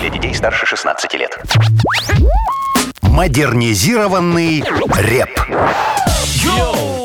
[0.00, 1.38] Для детей старше 16 лет.
[3.02, 4.64] «Модернизированный
[4.96, 5.38] реп».
[6.42, 7.03] Yo!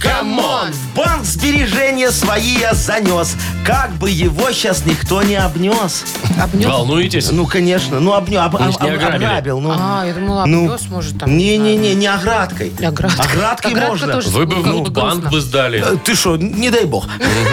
[0.00, 0.72] Come on!
[0.72, 3.36] В банк сбережения свои я занес.
[3.64, 6.04] Как бы его сейчас никто не обнес.
[6.52, 7.30] Волнуетесь?
[7.30, 8.00] Ну, конечно.
[8.00, 8.40] Ну, обнес.
[8.40, 9.24] Об, ж не об- ограбили.
[9.24, 9.60] ограбил.
[9.60, 9.72] Ну.
[9.72, 11.36] А, я думала, Ну, обвез, может, там.
[11.36, 12.72] Не-не-не, не оградкой.
[12.84, 13.22] Оградка.
[13.22, 14.12] Оградкой Оградка можно.
[14.14, 15.80] тоже Вы бы Ну, в банк бы сдали.
[15.80, 17.06] Э, Ты что, не дай бог.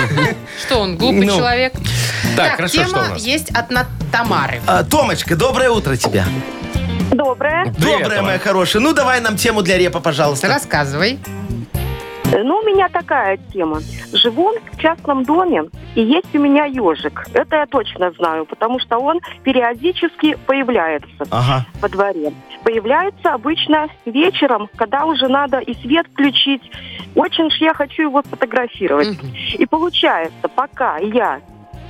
[0.66, 1.36] Что он, глупый Ну.
[1.38, 1.74] человек?
[2.36, 3.22] Так, хорошо, тема что у нас?
[3.24, 4.62] есть от На- Тамары.
[4.66, 6.26] А, Томочка, доброе утро тебе.
[7.12, 7.66] Доброе.
[7.74, 8.82] Привет, доброе, моя хорошая.
[8.82, 10.48] Ну, давай нам тему для репа, пожалуйста.
[10.48, 11.20] Рассказывай.
[12.42, 13.80] Ну, у меня такая тема.
[14.12, 15.66] Живу в частном доме,
[15.96, 17.26] и есть у меня ежик.
[17.34, 21.66] Это я точно знаю, потому что он периодически появляется Ага.
[21.82, 22.34] во дворе.
[22.64, 26.62] Появляется обычно вечером, когда уже надо и свет включить.
[27.16, 29.10] Очень ж я хочу его сфотографировать.
[29.10, 29.34] Мгм.
[29.60, 31.42] И получается, пока я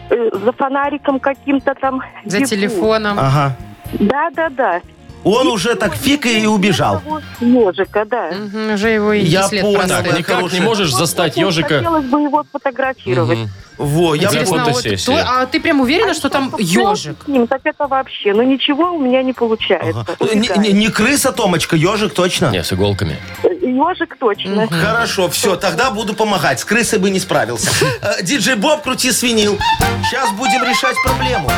[0.09, 2.01] э, за фонариком каким-то там...
[2.25, 3.17] За бегу, телефоном.
[3.19, 3.55] Ага.
[3.99, 4.81] Да-да-да.
[5.23, 7.01] Он уже так фиг и убежал.
[7.39, 8.31] Ежика, да.
[8.31, 9.97] Мгм, уже его и Я след понял, простыл.
[9.97, 10.61] Так, никак не хорошая.
[10.61, 11.75] можешь застать Вот ежика.
[11.75, 13.37] Хотелось бы его сфотографировать.
[13.39, 13.49] Мгм.
[13.77, 15.11] Во, я Интересно, а вот фотосессии.
[15.11, 17.15] кто- а ты прям уверена, что там ежик?
[17.25, 20.05] С ним, так это вообще, ну ничего у меня не получается.
[20.19, 20.35] Ага.
[20.35, 22.51] Не, не- не крыса, Томочка, ежик точно.
[22.51, 23.17] Не, с иголками.
[23.43, 24.67] Ежик точно.
[24.67, 26.59] Хорошо, все, тогда буду помогать.
[26.59, 27.71] С крысой бы не справился.
[28.01, 29.57] Э, Диджей Боб, крути свинил.
[30.03, 31.49] Сейчас будем решать проблему.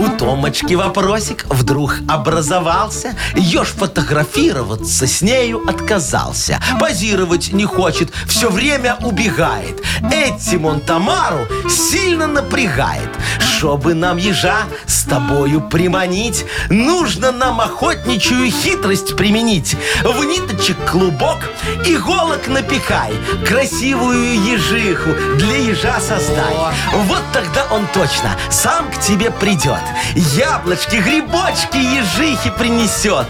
[0.00, 3.14] У Томочки вопросик вдруг образовался.
[3.36, 6.58] Еж фотографироваться с нею отказался.
[6.80, 9.82] Позировать не хочет, все время убегает.
[10.10, 13.10] Этим он Тамару сильно напрягает.
[13.38, 19.76] Чтобы нам ежа с тобою приманить, нужно нам охотничью хитрость применить.
[20.02, 21.36] В ниточек клубок,
[21.84, 23.12] иголок напихай,
[23.46, 26.56] красивую ежиху для ежа создай.
[26.90, 29.82] Вот тогда он точно сам к тебе придет.
[30.14, 33.26] Яблочки, грибочки, ежихи принесет.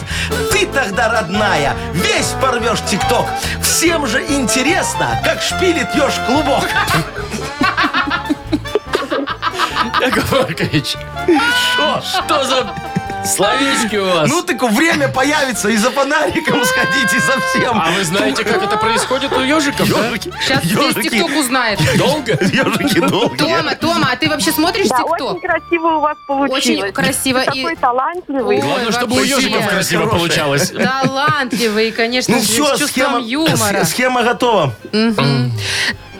[0.50, 3.26] Ты тогда, родная, весь порвешь тикток.
[3.62, 6.64] Всем же интересно, как шпилит еж клубок.
[10.00, 10.96] Яков Маркович,
[12.02, 12.74] что за
[13.24, 14.28] словечки у вас?
[14.28, 17.80] Ну, так время появится, и за фонариком сходите совсем.
[17.80, 20.10] А вы знаете, как это происходит у ежиков, да?
[20.40, 21.80] Сейчас весь ТикТок узнает.
[21.96, 22.32] Долго?
[22.40, 23.36] ежики долгие.
[23.36, 25.20] Тома, Тома, а ты вообще смотришь Да, ТикТок?
[25.34, 26.82] очень красиво у вас получилось.
[26.82, 27.38] Очень красиво.
[27.42, 28.56] И- Такой талантливый.
[28.56, 29.36] Ой, Главное, чтобы у вообще.
[29.36, 30.18] ежиков красиво Хорошая.
[30.18, 30.70] получалось.
[31.04, 33.84] Талантливый, конечно Ну же, все, с чувством схема, юмора.
[33.84, 34.74] с- схема готова.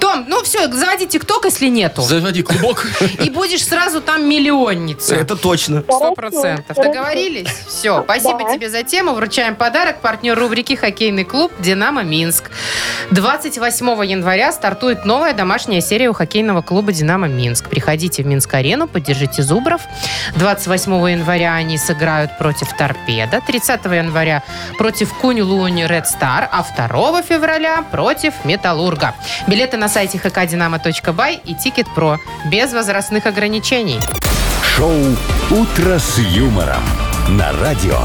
[0.01, 2.03] Том, ну все, заводи ТикТок, если нету.
[2.03, 2.87] Заводи клубок.
[3.23, 5.15] И будешь сразу там миллионница.
[5.15, 5.83] Это точно.
[5.83, 6.77] Сто процентов.
[6.77, 7.49] Договорились?
[7.69, 8.03] Все.
[8.03, 8.55] Спасибо Да.
[8.55, 9.13] тебе за тему.
[9.13, 10.01] Вручаем подарок.
[10.01, 12.51] Партнер рубрики «Хоккейный клуб» «Динамо Минск».
[13.11, 17.69] 28 января стартует новая домашняя серия у хоккейного клуба «Динамо Минск».
[17.69, 19.83] Приходите в Минск-арену, поддержите Зубров.
[20.37, 23.43] 28 января они сыграют против «Торпеда».
[23.47, 24.43] 30 января
[24.79, 26.49] против Кунь-Лунь Ред Стар.
[26.51, 29.15] А 2 февраля против «Металлурга».
[29.47, 32.19] Билеты на сайте hkdinamo.by и Ticketpro.
[32.47, 33.99] Без возрастных ограничений.
[34.63, 34.95] Шоу
[35.51, 36.83] «Утро с юмором»
[37.29, 37.99] на радио.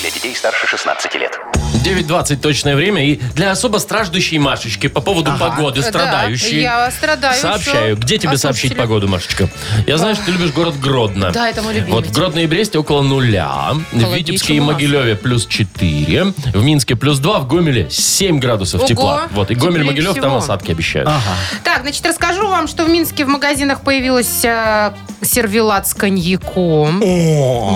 [0.00, 1.40] Для детей старше 16 лет.
[1.86, 3.04] 9.20 точное время.
[3.06, 6.62] И для особо страждущей Машечки по поводу погоды, Да, страдающей.
[6.62, 7.40] я страдаю.
[7.40, 7.96] Сообщаю.
[7.96, 8.04] всё.
[8.04, 8.78] Где тебе А сообщить слушатели?
[8.80, 9.48] погоду, Машечка?
[9.86, 11.30] Я знаю, что ты любишь город Гродно.
[11.32, 11.92] Да, это мой любимый.
[11.92, 13.46] Вот в Гродно и Бресте около нуля.
[13.74, 14.74] В Холоднее, Витебске и чем у нас.
[14.74, 16.24] Могилеве плюс 4.
[16.54, 17.38] В Минске плюс 2.
[17.40, 19.28] В Гомеле 7 градусов Ого, тепла.
[19.30, 19.50] Вот.
[19.50, 21.08] И Гомель, теплее Могилев там осадки обещают.
[21.62, 24.92] Так, значит, расскажу вам, что в Минске в магазинах появилась э,
[25.26, 27.00] сервелат с коньяком.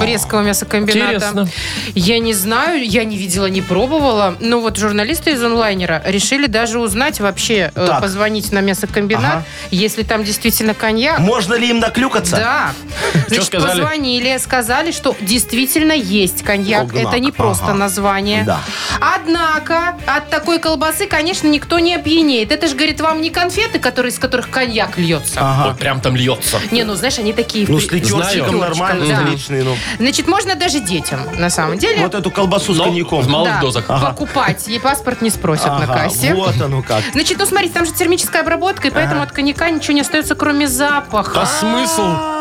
[0.01, 1.15] Брестского мясокомбината.
[1.15, 1.49] Интересно.
[1.95, 4.35] Я не знаю, я не видела, не пробовала.
[4.41, 8.01] Но вот журналисты из онлайнера решили даже узнать вообще, э, Так.
[8.01, 9.45] позвонить на мясокомбинат, Ага.
[9.71, 11.19] если там действительно коньяк.
[11.19, 12.37] Можно ли им наклюкаться?
[12.37, 12.73] Да.
[13.29, 13.71] Значит, сказали?
[13.81, 16.83] позвонили, сказали, что действительно есть коньяк.
[16.85, 17.75] Огнак, Это не просто ага.
[17.75, 18.45] название.
[18.45, 18.61] Да.
[19.01, 22.53] Однако от такой колбасы, конечно, никто не опьянеет.
[22.53, 25.41] Это же, говорит, вам не конфеты, которые, из которых коньяк льется.
[25.67, 26.59] Вот прям там льется.
[26.71, 27.67] Не, ну, знаешь, они такие...
[27.69, 29.17] Ну, с литерчиком нормально, Да.
[29.17, 29.63] столичный.
[29.63, 29.77] Ну.
[29.99, 32.03] Значит, можно даже детям, на самом деле.
[32.03, 33.23] Вот эту колбасу с Но коньяком.
[33.23, 33.87] в малых да, дозах.
[33.87, 34.67] покупать.
[34.69, 36.35] Ей паспорт не спросят на Ага, кассе.
[36.35, 37.03] Вот оно как.
[37.13, 40.67] Значит, ну смотрите, там же термическая обработка, и поэтому от коньяка ничего не остается, кроме
[40.69, 41.43] запаха.
[41.43, 42.40] А смысл?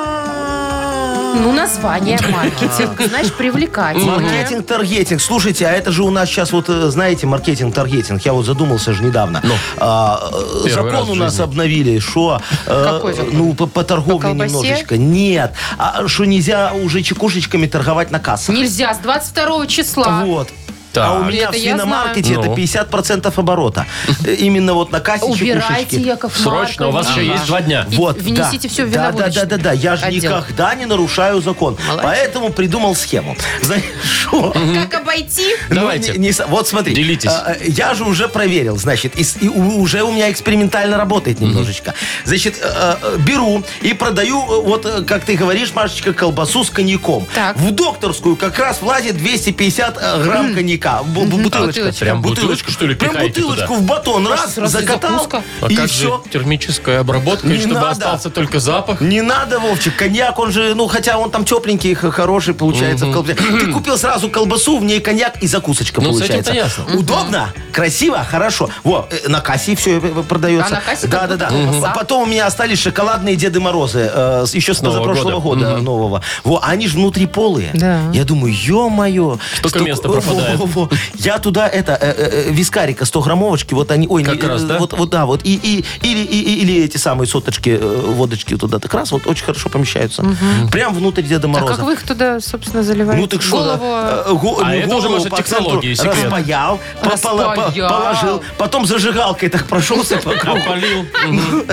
[1.36, 4.20] Ну, название, маркетинг, знаешь, привлекательное.
[4.20, 5.22] Маркетинг, таргетинг.
[5.22, 8.22] Слушайте, а это же у нас сейчас вот, э, знаете, маркетинг, таргетинг.
[8.26, 9.40] Я вот задумался же недавно.
[9.44, 9.54] Ну.
[9.78, 11.44] А, э, Первый раз закон в у нас жизни.
[11.44, 12.42] обновили, что...
[12.66, 13.30] э, Какой закон?
[13.34, 14.54] Ну, по, по торговле колбасе?
[14.54, 14.98] немножечко.
[14.98, 15.54] Нет.
[15.78, 18.56] А что нельзя уже чекушечками торговать на кассах.
[18.56, 20.24] Нельзя, с 22 числа.
[20.26, 20.50] Вот.
[20.94, 21.06] Так.
[21.08, 22.52] А у меня Это в я свиномаркете знаю.
[22.54, 23.86] это 50% оборота.
[24.26, 25.62] Э, Именно вот на кассе Убирайте,
[25.92, 25.96] чекушечки.
[26.08, 27.34] Яков Срочно, у вас еще Маркович.
[27.36, 27.86] есть два дня.
[27.92, 28.74] И Вот, внесите да.
[28.74, 29.72] всё в да, да, да, да, да.
[29.72, 30.38] Я же отдел.
[30.38, 31.78] никогда не нарушаю закон.
[31.88, 32.04] Молодец.
[32.04, 33.36] Поэтому придумал схему.
[33.62, 34.52] Знаешь, что?
[34.90, 35.56] Как обойти?
[35.70, 36.14] Давайте.
[36.14, 36.94] Ну, не- не с- вот смотри.
[36.96, 37.30] Делитесь.
[37.30, 40.98] а, а, Я же уже проверил, значит, и, с- и у- уже у меня экспериментально
[40.98, 41.94] работает немножечко.
[42.26, 46.70] Значит, э, э, беру и продаю, э, вот, э, как ты говоришь, Машечка, колбасу с
[46.72, 47.28] коньяком.
[47.36, 47.58] Так.
[47.58, 50.80] В докторскую как раз влазит 250 э, грамм коньяка.
[51.04, 51.60] Бу- бу- Бутылочка.
[51.82, 52.06] Бутылочка.
[52.06, 53.80] Прям бутылочку, что ли, Прям пихаете бутылочку туда?
[53.80, 54.28] в батон.
[54.28, 55.12] Раз, сразу закатал.
[55.12, 55.44] закуска.
[55.62, 56.22] А И как все.
[56.24, 57.90] же термическая обработка, и Не чтобы надо.
[57.92, 59.02] остался только запах?
[59.02, 63.12] Не надо, Вовчик, коньяк, он же, ну, хотя он там тепленький, х- хороший получается в
[63.14, 63.36] колбасе.
[63.36, 66.52] Ты купил сразу колбасу, в ней коньяк и закусочка Ну, с получается.
[66.52, 66.98] этим-то ясно.
[67.00, 68.70] Удобно, красиво, хорошо.
[68.84, 70.68] Во, э, на кассе все продается.
[70.68, 71.94] А на кассе Да, как да, будто да.
[71.96, 75.78] Потом у меня остались шоколадные Деды Морозы, э, с- еще с Нового позапрошлого года.
[75.78, 76.22] нового.
[76.44, 77.70] Во, они же внутри полые.
[77.74, 78.00] Да.
[78.14, 79.38] Я думаю, ё-моё.
[79.58, 80.58] Столько места пропадает.
[80.60, 80.89] во- во.
[81.15, 84.63] Я туда, это, э, э, э, вискарика 100 граммовочки, вот они, ой, Как не, раз,
[84.63, 84.78] э, да?
[84.80, 88.80] вот, вот, да, вот, и, и, или, и- или эти самые соточки, э, водочки туда,
[88.80, 90.24] так раз, вот очень хорошо помещаются.
[90.72, 91.74] Прям внутрь Деда А Мороза.
[91.76, 93.22] как вы их туда, собственно, заливаете?
[93.22, 93.80] Ну так что, Голову...
[93.84, 96.32] да, э, го- А ну, это уже, голову может, по технологии, центру секрет.
[96.34, 97.89] распаял, по- пола- по- Распаял.
[97.89, 100.59] положил, потом зажигалкой так прошелся по кругу.
[100.59, 101.05] Опалил.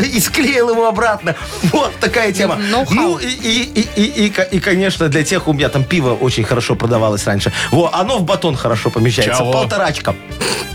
[0.15, 1.35] И склеил его обратно.
[1.73, 2.57] Вот такая тема.
[2.57, 2.95] Ноу-хау.
[2.95, 6.15] Ну, и, и, и, и, и, ко- и, конечно, для тех, у меня там пиво
[6.15, 7.53] очень хорошо продавалось раньше.
[7.71, 9.43] Во, оно в батон хорошо хорошо помещается.
[9.43, 9.53] Чего?
[9.53, 10.15] Полторачка.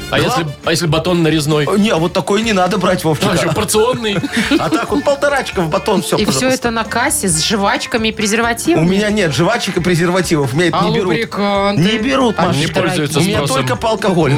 [0.09, 1.65] А если, а если батон нарезной?
[1.79, 3.53] Не, вот такой не надо брать, А, что, Вовчик.
[3.55, 4.17] порционный?
[4.59, 8.11] А так вот полторачка в батон, все, И все это на кассе с жвачками и
[8.11, 8.83] презервативами?
[8.85, 11.07] У меня нет жвачек и презервативов, меня это А не берут.
[11.13, 11.81] лубриканты?
[11.81, 12.57] Не берут, А Маш.
[12.57, 14.35] Не пользуются У меня только по алкоголю.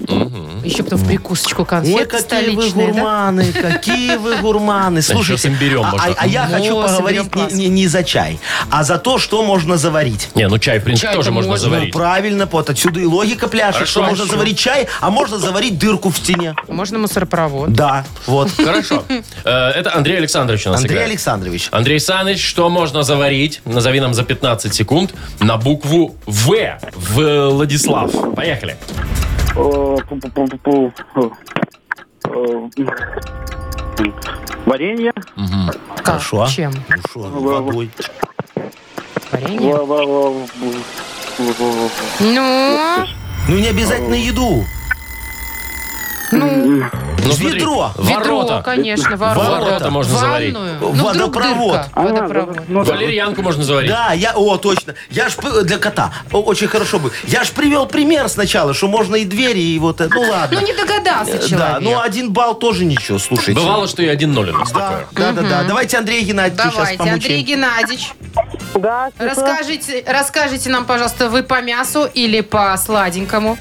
[0.63, 2.93] Еще потом в прикусочку Ой, конфеты какие вы столичные, да?
[2.93, 4.97] гурманы, какие вы гурманы.
[4.99, 6.07] еще Слушайте, с имбирем а, можно.
[6.11, 8.39] а- а я О, хочу с поговорить не, не- не за чай,
[8.69, 10.29] а за то, что можно заварить.
[10.35, 11.67] Не, ну чай, в принципе, Чай-то тоже можно можно.
[11.67, 11.93] Ну, заварить.
[11.93, 14.31] правильно, вот отсюда и логика пляшет, Хорошо, что можно хорошо.
[14.33, 16.55] заварить чай, а можно заварить дырку в стене.
[16.67, 17.73] Можно мусоропровод.
[17.73, 18.49] Да, вот.
[18.51, 19.03] Хорошо.
[19.45, 21.09] Э, Это Андрей Александрович у нас Андрей играет.
[21.11, 21.69] Александрович.
[21.71, 23.61] Андрей Саныч, что можно заварить?
[23.65, 26.77] Назови нам за 15 секунд на букву В.
[26.93, 28.11] Владислав.
[28.51, 28.75] Поехали.
[34.65, 35.13] Варенье.
[35.97, 36.05] Как?
[36.05, 36.47] Хорошо.
[36.47, 36.73] Чем?
[36.89, 37.89] Ну шо, водой.
[39.31, 39.75] Варенье?
[42.19, 43.07] Ну,
[43.47, 44.65] Ну не обязательно еду.
[46.31, 46.83] ну,
[47.23, 47.91] Ну, смотри, Ведро.
[47.97, 48.61] ведро, Ворота.
[48.63, 49.49] конечно, ворота.
[49.61, 50.53] Ворота можно заварить.
[50.53, 50.77] Ванную.
[50.81, 51.05] Ну, вдруг
[51.35, 51.71] Водопровод.
[51.73, 51.89] дырка.
[51.93, 52.57] А, Водопровод.
[52.67, 52.91] ну да.
[52.93, 53.89] Валерьянку можно заварить.
[53.91, 54.95] Да, я, о, точно.
[55.09, 56.11] Я ж п- для кота.
[56.31, 57.11] О, очень хорошо бы.
[57.27, 60.13] Я ж привел пример сначала, что можно и двери, и вот это.
[60.13, 60.59] Ну ладно.
[60.59, 61.57] Ну, не догадался Э, человек.
[61.59, 63.53] Да, ну один балл тоже ничего, слушайте.
[63.59, 65.07] Бывало, что и 1-0 у нас Да, такое.
[65.11, 65.63] да, да, да.
[65.63, 67.41] Давайте Андрей Геннадьевич сейчас Давайте, Андрей.
[67.43, 68.11] Геннадьевич,
[68.75, 73.57] Да, расскажите, расскажите нам, пожалуйста, вы по мясу или по сладенькому?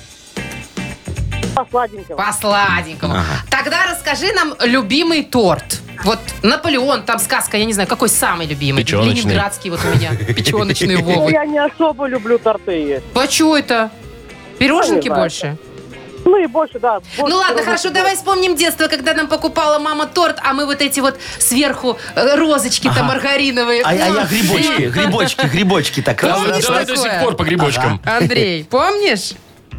[1.65, 2.17] По сладенькому.
[2.19, 3.17] По сладенькому.
[3.51, 5.81] Тогда расскажи нам любимый торт.
[6.05, 8.83] Вот Наполеон, там сказка, я не знаю, какой самый любимый?
[8.85, 9.15] Печеночный.
[9.15, 10.11] Ленинградский вот у меня.
[10.35, 11.33] Печеночный Ну, Вовы.
[11.33, 13.05] я не особо люблю торты есть.
[13.15, 13.91] А это?
[14.59, 15.59] Пироженки Ну, больше?
[16.25, 17.01] Ну и больше, да.
[17.01, 17.95] больше Ну ладно, хорошо, нет.
[17.95, 22.37] давай вспомним детство, когда нам покупала мама торт, а мы вот эти вот сверху э,
[22.37, 23.83] розочки-то маргариновые.
[23.83, 24.27] А, а я М.
[24.27, 27.11] грибочки, грибочки, грибочки так раз, Помнишь раз, Давай до такое?
[27.11, 28.01] сих пор по грибочкам.
[28.05, 29.33] Андрей, помнишь?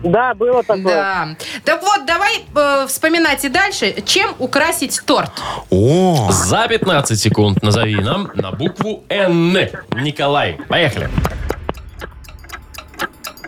[0.04, 0.84] Да, было такое.
[0.84, 1.30] Да.
[1.64, 5.32] Так вот, давай э, вспоминать и дальше, чем украсить торт.
[5.70, 9.54] О, За 15 секунд назови нам на букву Н.
[9.96, 10.58] Николай.
[10.68, 11.10] Поехали.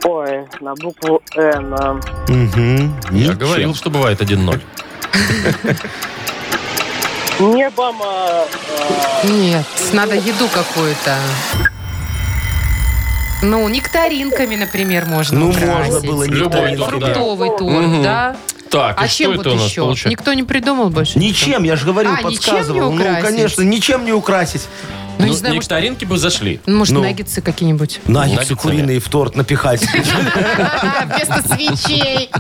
[0.05, 1.73] Ой, на букву Н.
[1.73, 1.93] а.
[2.27, 2.99] мгм.
[3.09, 3.33] Я Ничего.
[3.35, 4.61] говорил, что бывает 1-0.
[7.39, 7.95] Небом...
[8.03, 8.45] а,
[9.23, 11.17] а, Нет, надо еду какую-то.
[13.43, 15.67] Ну, нектаринками, например, можно Ну, украсить.
[15.93, 16.77] можно было Любой нектаринками.
[16.77, 17.05] торт, да.
[17.13, 18.03] Фруктовый торт, Мгм.
[18.03, 18.35] да?
[18.69, 19.81] Так, А и что чем это вот у нас еще?
[19.81, 20.09] получается?
[20.09, 21.19] Никто не придумал больше?
[21.19, 22.91] Ничем, я же говорил, А, ничем не подсказывал.
[22.91, 23.23] Ну, украсить?
[23.25, 24.67] конечно, ничем не украсить.
[25.19, 26.59] Ну, не Ну, знаю, может, нектаринки бы зашли.
[26.65, 27.03] может, Ну.
[27.03, 27.99] наггетсы какие-нибудь?
[28.05, 28.57] Наггетсы Наггетсами.
[28.57, 29.81] куриные в торт напихать.
[31.05, 32.31] Вместо свечей.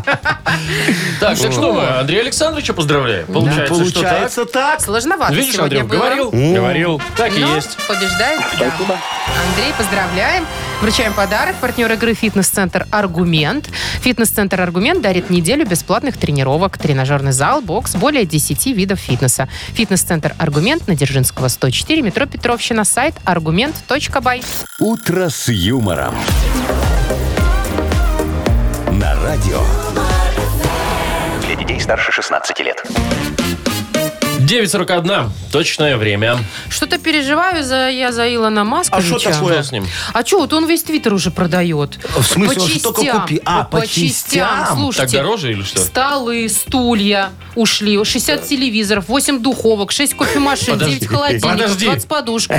[1.19, 3.27] Так, так что мы Андрея Александровича поздравляем.
[3.27, 3.93] Получается, что?
[4.01, 4.81] Получается так.
[4.81, 5.99] Сложновато Видишь, сегодня Андрей, было.
[5.99, 6.31] говорил?
[6.31, 7.01] Говорил.
[7.15, 7.77] Так и Но есть.
[7.87, 8.41] побеждает.
[8.59, 8.65] да.
[8.75, 10.47] Андрей, поздравляем.
[10.83, 11.55] Вручаем подарок.
[11.61, 13.69] Партнер игры «Фитнес-центр Аргумент».
[14.01, 19.47] «Фитнес-центр Аргумент» дарит неделю бесплатных тренировок, тренажерный зал, бокс, более 10 видов фитнеса.
[19.69, 24.43] «Фитнес-центр Аргумент» на Дзержинского, 104, метро Петровщина, сайт аргумент.бай.
[24.77, 26.13] «Утро с юмором».
[29.23, 29.61] радио.
[31.45, 32.83] Для детей старше 16 лет.
[34.53, 35.29] 9.41.
[35.51, 36.37] Точное время.
[36.69, 38.95] Что-то переживаю за, я за Илона Маска.
[38.97, 39.63] А что такое?
[39.63, 39.87] С ним?
[40.13, 41.97] А что, вот он весь твиттер уже продает.
[42.15, 43.25] В смысле, по он же только частям.
[43.25, 44.47] купи- а, Вот по частям?
[44.47, 45.79] Так Слушайте, дороже или что?
[45.81, 50.95] столы, стулья ушли, 60 телевизоров, 8 духовок, 6 кофемашин, Подожди.
[50.99, 51.85] 9 холодильников, Подожди.
[51.85, 52.51] 20 подушек,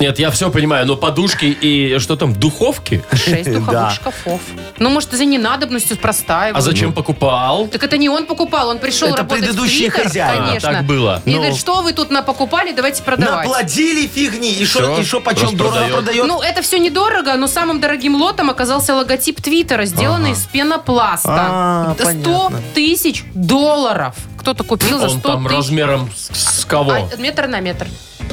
[0.00, 3.02] Нет, я все понимаю, но подушки и что там, духовки?
[3.12, 3.90] 6 духовых Да.
[3.90, 4.40] шкафов.
[4.78, 6.56] Ну, может, за ненадобностью простаивают.
[6.56, 7.66] А зачем покупал?
[7.68, 10.46] Так это не он покупал, он пришел Это работать предыдущие в Твиттер, хозяева.
[10.46, 10.68] конечно.
[10.70, 11.19] А, так было.
[11.24, 11.36] И Ну.
[11.36, 13.46] говорит, что вы тут напокупали, давайте продавать.
[13.46, 14.52] Наплодили фигни.
[14.52, 15.94] И Всё, что, почем дорого распродает.
[15.94, 16.26] продает?
[16.26, 21.30] Ну, это все недорого, но самым дорогим лотом оказался логотип Твиттера, сделанный из пенопласта.
[21.50, 22.62] А, 100 понятно.
[22.74, 24.14] тысяч долларов.
[24.38, 25.56] Кто-то купил за 100 Он там тысяч.
[25.56, 26.92] размером с с кого?
[26.92, 27.86] А, метр на метр.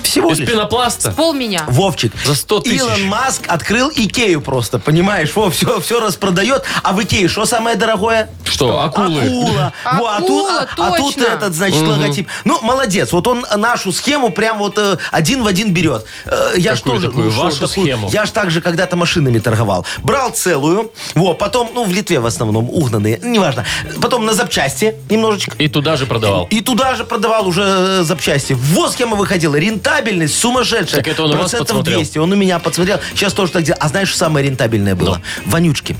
[0.04, 0.50] Всего Из лишь.
[0.50, 1.12] пенопласта?
[1.12, 1.64] Пол меня.
[1.68, 2.78] Вовчик, За 100 тысяч.
[2.80, 5.32] Илон Маск открыл Икею просто, понимаешь?
[5.36, 6.64] Во, все, все распродает.
[6.84, 8.30] А в Икее что самое дорогое?
[8.43, 9.22] Что, акулы?
[9.22, 9.74] Акула.
[10.00, 11.24] Во, а, тут, Акула, а- а тут точно.
[11.34, 12.28] этот, значит, логотип.
[12.45, 13.12] Ну, молодец.
[13.12, 16.06] Вот он нашу схему прям вот э, один в один берет.
[16.26, 17.32] Э, я ж Какую тоже, такую?
[17.32, 18.10] что, Вашу схему?
[18.12, 19.86] Я ж также когда-то машинами торговал.
[20.04, 23.66] Брал целую, вот, потом, ну, в Литве в основном, угнанные, неважно.
[24.02, 25.56] Потом на запчасти немножечко.
[25.58, 26.48] И туда же продавал.
[26.50, 28.54] И туда же продавал уже э, запчасти.
[28.54, 29.56] Вот схема выходила.
[29.88, 31.02] Рентабельность сумасшедшая.
[31.02, 32.00] Так это он у вас Процентов подсмотрел?
[32.00, 32.18] 200.
[32.18, 33.00] Он у меня подсмотрел.
[33.14, 33.82] Сейчас тоже так делает.
[33.82, 35.22] А знаешь, что самое рентабельное было?
[35.46, 35.96] Вонючки.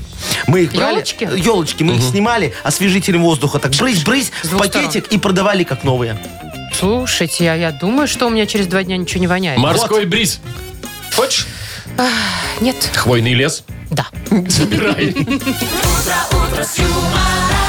[0.46, 0.94] Мы их брали.
[0.94, 1.28] Ёлочки?
[1.36, 1.82] Елочки.
[1.82, 3.58] Мы их снимали освежителем воздуха.
[3.58, 6.18] Так брысь-брысь С в двух пакетик и продавали как новые.
[6.78, 9.58] Слушайте, я, я думаю, что у меня через два дня ничего не воняет.
[9.58, 10.40] Морской бриз.
[11.16, 11.46] Хочешь?
[12.60, 12.76] Нет.
[12.94, 13.64] Хвойный лес.
[13.90, 14.06] Да.
[14.48, 15.14] Забирай.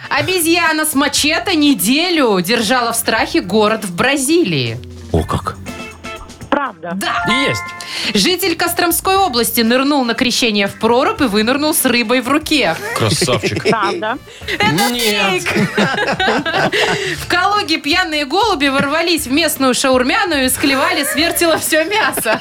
[0.08, 4.78] Обезьяна с мачете неделю держала в страхе город в Бразилии.
[5.12, 5.56] О, как.
[6.50, 6.92] Правда.
[6.94, 7.24] Да.
[7.46, 7.62] Есть.
[8.14, 12.76] Житель Костромской области нырнул на крещение в прорубь и вынырнул с рыбой в руке.
[12.96, 13.62] Красавчик.
[13.70, 14.18] Правда.
[14.90, 15.44] Нет.
[17.18, 22.40] В Калуге пьяные голуби ворвались в местную шаурмяную и склевали с вертела все мясо.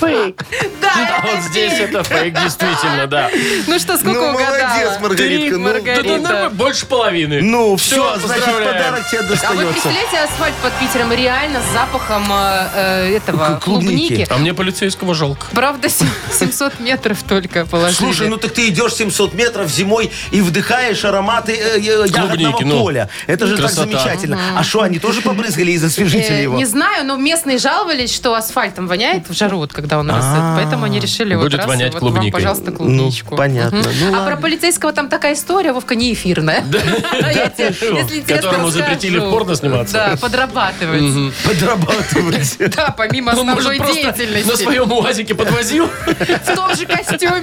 [0.00, 0.44] Фейк.
[0.80, 3.30] Да, А это вот здесь это фейк, действительно, да.
[3.66, 4.68] Ну что, сколько Ну, угадала?
[4.68, 6.02] молодец, Маргаритка, Три, ну, Да, Маргарита.
[6.02, 7.42] да, нормально, больше половины.
[7.42, 9.72] Ну, Всё, все, значит, подарок тебе А вы достается.
[9.72, 14.06] представляете асфальт под Питером реально с запахом э, э, этого клубники.
[14.08, 14.26] клубники?
[14.30, 15.46] А мне полицейского жалко.
[15.52, 17.96] Правда, сем- 700 метров только положили.
[17.96, 22.80] Слушай, ну так ты идешь 700 метров зимой и вдыхаешь ароматы э, э, ягодного ну.
[22.82, 23.08] поля.
[23.26, 23.82] Это же Красота.
[23.82, 24.38] так замечательно.
[24.56, 26.56] А что, они тоже побрызгали из освежителя его?
[26.56, 30.40] Не знаю, но местные жаловались, что асфальтом воняет в жару, вот, когда он растет.
[30.56, 32.32] Поэтому они решили вот Будет раз, вонять вот вам, клубникой.
[32.32, 33.30] пожалуйста, клубничку.
[33.32, 33.78] Ну, понятно.
[33.78, 33.88] Мгм.
[34.00, 34.26] Ну, а ладно.
[34.36, 36.64] про полицейского там такая история, Вовка, не эфирная.
[37.12, 39.30] Я тебе, если интересно, Которому запретили расскажу.
[39.34, 39.92] в порно сниматься.
[39.94, 41.34] Да, подрабатывать.
[41.44, 42.56] Подрабатывать.
[42.74, 44.48] Да, помимо Он, может, основной просто деятельности.
[44.50, 45.86] на своем УАЗике подвозил?
[46.06, 47.42] В том же костюме.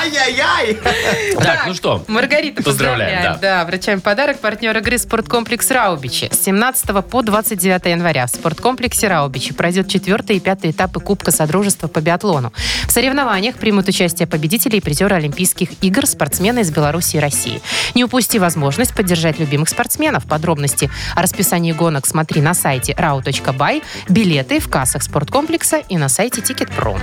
[0.00, 0.78] Ай-яй-яй!
[1.38, 2.04] Так, ну что?
[2.08, 3.38] Маргарита, Поздравляем.
[3.40, 3.64] Да.
[3.64, 4.38] вручаем подарок.
[4.40, 6.28] Партнер игры «Спорткомплекс Раубичи».
[6.32, 11.88] С 17 по 29 января в спорткомплексе Раубичи пройдет четвертый и пятый этапы Кубка Содружества
[11.88, 12.52] по биатлону.
[12.86, 17.60] В соревнованиях примут участие победители и призеры Олимпийских игр, спортсмены из Беларуси и России.
[17.94, 20.26] Не упусти возможность поддержать любимых спортсменов.
[20.26, 26.40] Подробности о расписании гонок смотри на сайте rau.by, билеты в кассах спорткомплекса и на сайте
[26.40, 26.98] Ticket.pro.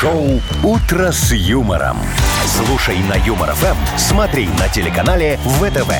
[0.00, 1.98] Шоу «Утро с юмором».
[2.46, 5.92] Слушай на Юмор ФМ, смотри на телеканале ВТВ.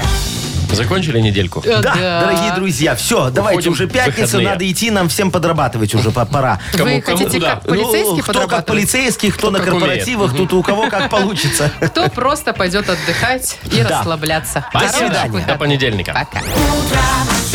[0.72, 1.62] Закончили недельку?
[1.64, 4.49] Да, дорогие друзья, все, давайте Уходим уже пятница, выходные.
[4.49, 6.59] надо идти, нам всем подрабатывать уже по- пора.
[6.72, 7.51] Кому- Вы кому хотите куда?
[7.55, 8.66] как полицейский Ну, кто как подрабатывать?
[8.66, 9.82] полицейский, кто, на как умеет.
[9.82, 11.70] корпоративах, тут у кого как получится.
[11.80, 13.99] Кто просто пойдет отдыхать и Да.
[14.01, 14.64] расслабляться.
[14.70, 14.92] Спасибо.
[14.92, 15.59] Хороших До выходных.
[15.59, 16.12] понедельника.
[16.12, 16.40] Пока.
[16.40, 17.01] Утро
[17.53, 17.55] с